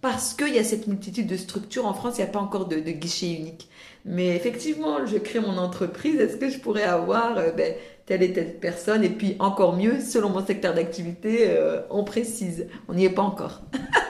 parce 0.00 0.34
qu'il 0.34 0.54
y 0.54 0.58
a 0.58 0.64
cette 0.64 0.86
multitude 0.86 1.26
de 1.26 1.36
structures. 1.36 1.86
En 1.86 1.94
France, 1.94 2.14
il 2.18 2.22
n'y 2.22 2.28
a 2.28 2.32
pas 2.32 2.38
encore 2.38 2.66
de, 2.66 2.76
guichet 2.76 3.32
unique. 3.32 3.68
Mais 4.04 4.36
effectivement, 4.36 5.04
je 5.04 5.16
crée 5.18 5.40
mon 5.40 5.58
entreprise, 5.58 6.20
est-ce 6.20 6.36
que 6.36 6.48
je 6.48 6.58
pourrais 6.58 6.84
avoir 6.84 7.36
euh, 7.38 7.50
ben, 7.50 7.74
telle 8.06 8.22
et 8.22 8.32
telle 8.32 8.58
personne? 8.60 9.02
Et 9.02 9.08
puis 9.08 9.34
encore 9.40 9.76
mieux, 9.76 10.00
selon 10.00 10.28
mon 10.28 10.46
secteur 10.46 10.74
d'activité, 10.74 11.46
euh, 11.48 11.80
on 11.90 12.04
précise. 12.04 12.68
On 12.86 12.94
n'y 12.94 13.04
est 13.04 13.10
pas 13.10 13.22
encore. 13.22 13.62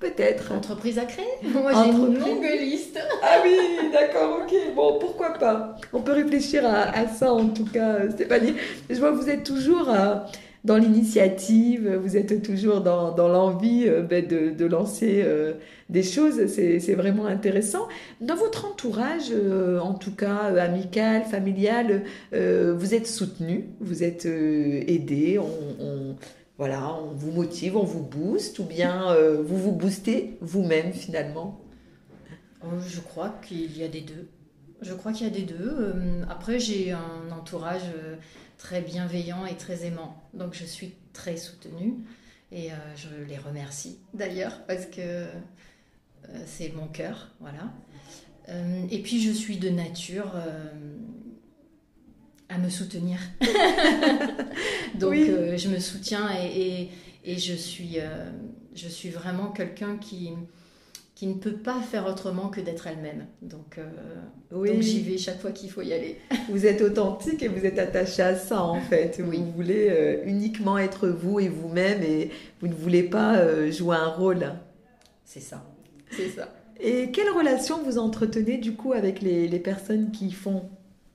Peut-être. 0.00 0.52
Entreprise 0.52 0.98
à 0.98 1.04
créer 1.04 1.26
Moi, 1.42 1.72
j'ai 1.72 1.90
une 1.90 2.18
longue 2.18 2.48
liste. 2.58 2.98
ah 3.22 3.42
oui, 3.44 3.90
d'accord, 3.92 4.40
ok. 4.42 4.74
Bon, 4.74 4.98
pourquoi 4.98 5.34
pas 5.34 5.76
On 5.92 6.00
peut 6.00 6.12
réfléchir 6.12 6.64
à, 6.64 7.06
ça, 7.06 7.32
en 7.32 7.48
tout 7.48 7.66
cas, 7.66 8.08
Stéphanie. 8.10 8.54
Je 8.88 8.98
vois 8.98 9.10
que 9.10 9.16
vous 9.16 9.28
êtes 9.28 9.44
toujours 9.44 9.90
euh, 9.90 10.14
dans 10.64 10.78
l'initiative, 10.78 12.00
vous 12.02 12.16
êtes 12.16 12.42
toujours 12.42 12.80
dans, 12.80 13.28
l'envie 13.28 13.84
euh, 13.86 14.00
ben, 14.00 14.26
de, 14.26 14.64
lancer 14.64 15.22
euh, 15.22 15.52
des 15.90 16.02
choses. 16.02 16.46
C'est 16.46 16.94
vraiment 16.94 17.26
intéressant. 17.26 17.86
Dans 18.22 18.36
votre 18.36 18.64
entourage, 18.64 19.32
en 19.82 19.92
tout 19.92 20.14
cas 20.14 20.50
amical, 20.58 21.24
familial, 21.24 22.04
vous 22.32 22.94
êtes 22.94 23.06
soutenu, 23.06 23.66
vous 23.80 24.02
êtes 24.02 24.24
aidé. 24.24 25.38
on 25.38 26.16
voilà, 26.60 26.92
on 26.92 27.14
vous 27.14 27.32
motive, 27.32 27.74
on 27.74 27.84
vous 27.84 28.02
booste, 28.02 28.58
ou 28.58 28.64
bien 28.64 29.12
euh, 29.12 29.42
vous 29.42 29.56
vous 29.56 29.72
boostez 29.72 30.36
vous-même 30.42 30.92
finalement? 30.92 31.58
Oh, 32.62 32.66
Je 32.86 33.00
crois 33.00 33.30
qu'il 33.42 33.74
y 33.78 33.82
a 33.82 33.88
des 33.88 34.02
deux. 34.02 34.28
Je 34.82 34.92
crois 34.92 35.14
qu'il 35.14 35.26
y 35.26 35.30
a 35.30 35.32
des 35.32 35.46
deux. 35.46 35.74
Euh, 35.78 36.22
après, 36.28 36.60
j'ai 36.60 36.92
un 36.92 37.30
entourage 37.32 37.88
euh, 37.96 38.16
très 38.58 38.82
bienveillant 38.82 39.46
et 39.46 39.56
très 39.56 39.86
aimant, 39.86 40.22
donc 40.34 40.52
je 40.52 40.66
suis 40.66 40.92
très 41.14 41.38
soutenue 41.38 41.94
et 42.52 42.68
je 42.96 43.08
les 43.26 43.38
remercie 43.38 43.98
d'ailleurs 44.12 44.66
parce 44.66 44.84
que 44.84 45.24
c'est 46.44 46.74
mon 46.74 46.88
cœur, 46.88 47.30
voilà. 47.40 47.72
et 48.90 49.00
puis 49.02 49.22
je 49.22 49.30
suis 49.30 49.56
de 49.56 49.70
nature 49.70 50.32
à 52.50 52.58
me 52.58 52.68
soutenir. 52.68 53.18
Donc 54.98 55.14
je 55.14 55.68
me 55.68 55.78
soutiens 55.78 56.28
et, 56.36 56.88
et, 57.24 57.38
je, 57.38 57.54
suis, 57.54 57.98
je 58.74 58.88
suis 58.88 59.08
vraiment 59.08 59.50
quelqu'un 59.50 59.96
qui, 59.96 60.32
qui 61.20 61.26
ne 61.26 61.34
peut 61.34 61.52
pas 61.52 61.82
faire 61.82 62.06
autrement 62.06 62.48
que 62.48 62.62
d'être 62.62 62.86
elle-même. 62.86 63.26
Donc, 63.42 63.76
euh, 63.76 63.84
oui. 64.52 64.80
j'y 64.80 65.02
vais 65.02 65.18
chaque 65.18 65.38
fois 65.38 65.50
qu'il 65.50 65.70
faut 65.70 65.82
y 65.82 65.92
aller. 65.92 66.16
Vous 66.48 66.64
êtes 66.64 66.80
authentique 66.80 67.42
et 67.42 67.48
vous 67.48 67.66
êtes 67.66 67.78
attaché 67.78 68.22
à 68.22 68.34
ça 68.34 68.62
en 68.62 68.80
fait. 68.80 69.20
Oui. 69.22 69.36
Vous 69.36 69.52
voulez 69.52 69.88
euh, 69.90 70.22
uniquement 70.24 70.78
être 70.78 71.08
vous 71.08 71.38
et 71.38 71.48
vous-même 71.48 72.02
et 72.02 72.30
vous 72.62 72.68
ne 72.68 72.74
voulez 72.74 73.02
pas 73.02 73.36
euh, 73.36 73.70
jouer 73.70 73.96
un 73.96 74.08
rôle. 74.08 74.50
C'est 75.26 75.40
ça. 75.40 75.62
C'est 76.10 76.30
ça. 76.30 76.48
Et 76.80 77.10
quelle 77.10 77.28
relation 77.28 77.82
vous 77.82 77.98
entretenez 77.98 78.56
du 78.56 78.72
coup 78.72 78.94
avec 78.94 79.20
les, 79.20 79.46
les 79.46 79.60
personnes 79.60 80.12
qui 80.12 80.32
font 80.32 80.70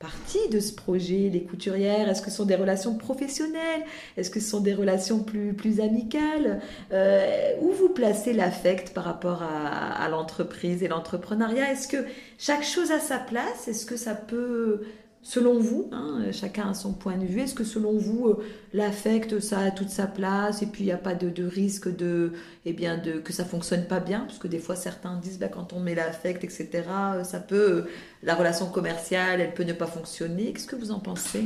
partie 0.06 0.50
de 0.50 0.60
ce 0.60 0.72
projet, 0.72 1.30
les 1.34 1.41
couturières? 1.41 2.08
Est-ce 2.08 2.22
que 2.22 2.30
ce 2.30 2.38
sont 2.38 2.46
des 2.46 2.56
relations 2.56 2.96
professionnelles? 2.96 3.84
Est-ce 4.18 4.30
que 4.30 4.39
ce 4.39 4.48
sont 4.48 4.60
des 4.60 4.76
relations 4.76 5.24
plus, 5.24 5.54
plus 5.54 5.80
amicales? 5.80 6.62
Euh, 6.91 7.54
Où 7.62 7.72
vous 7.72 7.89
placez 7.89 8.34
l'affect 8.34 8.94
par 8.94 9.06
rapport 9.06 9.41
à 9.41 10.08
l'entreprise 10.10 10.84
et 10.84 10.88
l'entrepreneuriat? 10.88 11.72
Est-ce 11.72 11.88
que 11.88 12.06
chaque 12.38 12.63
chose 12.63 12.91
a 12.91 13.00
sa 13.00 13.18
place? 13.18 13.68
Est-ce 13.68 13.88
que 13.88 13.98
ça 13.98 14.13
peut 14.13 14.82
Selon 15.27 15.57
vous, 15.57 15.89
hein, 15.91 16.31
chacun 16.31 16.69
a 16.69 16.73
son 16.75 16.93
point 16.93 17.17
de 17.17 17.25
vue, 17.25 17.41
est-ce 17.41 17.55
que 17.55 17.63
selon 17.63 17.97
vous, 17.97 18.27
euh, 18.27 18.45
l'affect, 18.73 19.39
ça 19.39 19.57
a 19.57 19.71
toute 19.71 19.89
sa 19.89 20.05
place 20.05 20.61
et 20.61 20.67
puis 20.67 20.83
il 20.83 20.85
n'y 20.85 20.91
a 20.91 20.99
pas 20.99 21.15
de, 21.15 21.43
risque 21.43 21.93
de, 21.93 22.33
eh 22.63 22.73
bien, 22.73 22.99
de, 22.99 23.13
que 23.13 23.33
ça 23.33 23.43
fonctionne 23.43 23.88
pas 23.88 23.99
bien? 23.99 24.19
Parce 24.19 24.38
que 24.38 24.47
des 24.47 24.59
fois, 24.59 24.75
certains 24.75 25.17
disent, 25.17 25.39
bah, 25.39 25.47
quand 25.47 25.73
on 25.73 25.79
met 25.79 25.95
l'affect, 25.95 26.43
etc., 26.43 26.69
euh, 26.75 27.23
ça 27.23 27.39
peut, 27.39 27.55
euh, 27.55 27.89
la 28.21 28.35
relation 28.35 28.67
commerciale, 28.69 29.41
elle 29.41 29.55
peut 29.55 29.63
ne 29.63 29.73
pas 29.73 29.88
fonctionner. 29.88 30.53
Qu'est-ce 30.53 30.67
que 30.67 30.75
vous 30.75 30.91
en 30.91 30.99
pensez? 30.99 31.45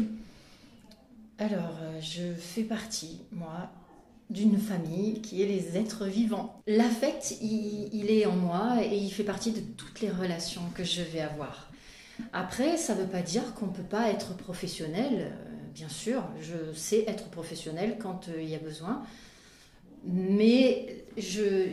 Alors, 1.37 1.79
je 2.01 2.33
fais 2.37 2.63
partie, 2.63 3.21
moi, 3.31 3.69
d'une 4.29 4.57
famille 4.57 5.21
qui 5.21 5.41
est 5.41 5.45
les 5.45 5.77
êtres 5.77 6.05
vivants. 6.05 6.61
L'affect, 6.67 7.35
il 7.41 8.11
est 8.11 8.25
en 8.25 8.35
moi 8.35 8.83
et 8.83 8.97
il 8.97 9.09
fait 9.09 9.23
partie 9.23 9.53
de 9.53 9.61
toutes 9.77 10.01
les 10.01 10.09
relations 10.09 10.63
que 10.75 10.83
je 10.83 11.01
vais 11.01 11.21
avoir. 11.21 11.68
Après, 12.33 12.77
ça 12.77 12.95
ne 12.95 13.01
veut 13.01 13.07
pas 13.07 13.21
dire 13.21 13.53
qu'on 13.55 13.67
ne 13.67 13.71
peut 13.73 13.83
pas 13.83 14.09
être 14.09 14.35
professionnel. 14.35 15.13
Euh, 15.13 15.29
bien 15.73 15.89
sûr, 15.89 16.23
je 16.41 16.73
sais 16.77 17.05
être 17.07 17.29
professionnel 17.29 17.97
quand 17.99 18.29
euh, 18.29 18.41
il 18.41 18.49
y 18.49 18.55
a 18.55 18.59
besoin. 18.59 19.03
Mais 20.05 21.03
je, 21.17 21.67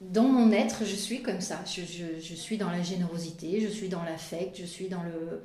dans 0.00 0.24
mon 0.24 0.52
être, 0.52 0.84
je 0.84 0.94
suis 0.94 1.22
comme 1.22 1.40
ça. 1.40 1.60
Je, 1.66 2.34
suis 2.34 2.56
dans 2.56 2.70
la 2.70 2.82
générosité, 2.82 3.60
je 3.60 3.68
suis 3.68 3.88
dans 3.88 4.02
l'affect, 4.02 4.56
je 4.58 4.64
suis 4.64 4.88
dans 4.88 5.02
le, 5.02 5.42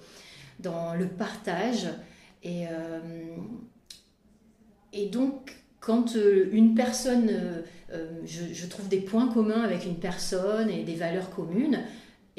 dans 0.59 0.95
le 0.95 1.07
partage. 1.07 1.87
Et, 2.43 2.65
euh, 2.67 2.99
et 4.93 5.07
donc, 5.07 5.55
quand 5.79 6.15
une 6.15 6.73
personne, 6.73 7.63
je, 8.25 8.53
je, 8.53 8.65
trouve 8.65 8.89
des 8.89 8.99
points 8.99 9.31
communs 9.31 9.61
avec 9.61 9.85
une 9.85 9.95
personne 9.95 10.69
et 10.69 10.83
des 10.83 10.95
valeurs 10.95 11.29
communes, 11.29 11.83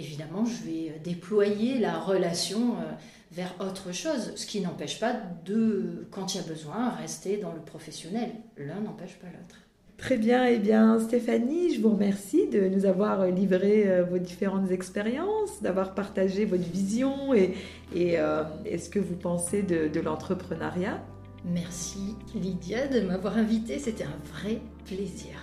évidemment, 0.01 0.45
je 0.45 0.65
vais 0.65 0.99
déployer 1.05 1.79
la 1.79 1.99
relation 1.99 2.75
euh, 2.75 2.93
vers 3.33 3.55
autre 3.61 3.93
chose, 3.93 4.33
ce 4.35 4.47
qui 4.47 4.61
n'empêche 4.61 4.99
pas 4.99 5.15
de, 5.45 6.07
quand 6.11 6.35
il 6.35 6.41
y 6.41 6.45
a 6.45 6.47
besoin, 6.47 6.91
rester 6.91 7.37
dans 7.37 7.53
le 7.53 7.61
professionnel. 7.61 8.31
L'un 8.57 8.81
n'empêche 8.81 9.15
pas 9.21 9.29
l'autre. 9.29 9.57
Très 10.01 10.17
bien, 10.17 10.49
et 10.49 10.55
eh 10.55 10.59
bien 10.59 10.99
Stéphanie, 10.99 11.75
je 11.75 11.81
vous 11.83 11.91
remercie 11.91 12.49
de 12.49 12.69
nous 12.69 12.87
avoir 12.87 13.27
livré 13.27 13.85
euh, 13.87 14.03
vos 14.03 14.17
différentes 14.17 14.71
expériences, 14.71 15.61
d'avoir 15.61 15.95
partagé 15.95 16.47
votre 16.47 16.65
vision 16.65 17.35
et, 17.35 17.55
et, 17.95 18.19
euh, 18.19 18.45
ce 18.79 18.89
que 18.89 18.99
vous 18.99 19.17
pensez 19.17 19.63
de, 19.63 19.89
de 19.89 20.01
l'entrepreneuriat? 20.01 21.05
Merci 21.45 22.17
Lydia 22.35 22.87
de 22.89 23.01
m'avoir 23.01 23.37
invitée, 23.37 23.79
c'était 23.79 24.05
un 24.05 24.33
vrai 24.33 24.61
plaisir. 24.87 25.35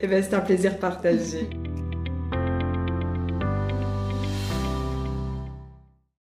Eh 0.00 0.06
bien 0.06 0.22
c'est 0.22 0.34
un 0.34 0.40
plaisir 0.40 0.78
partagé. 0.78 1.50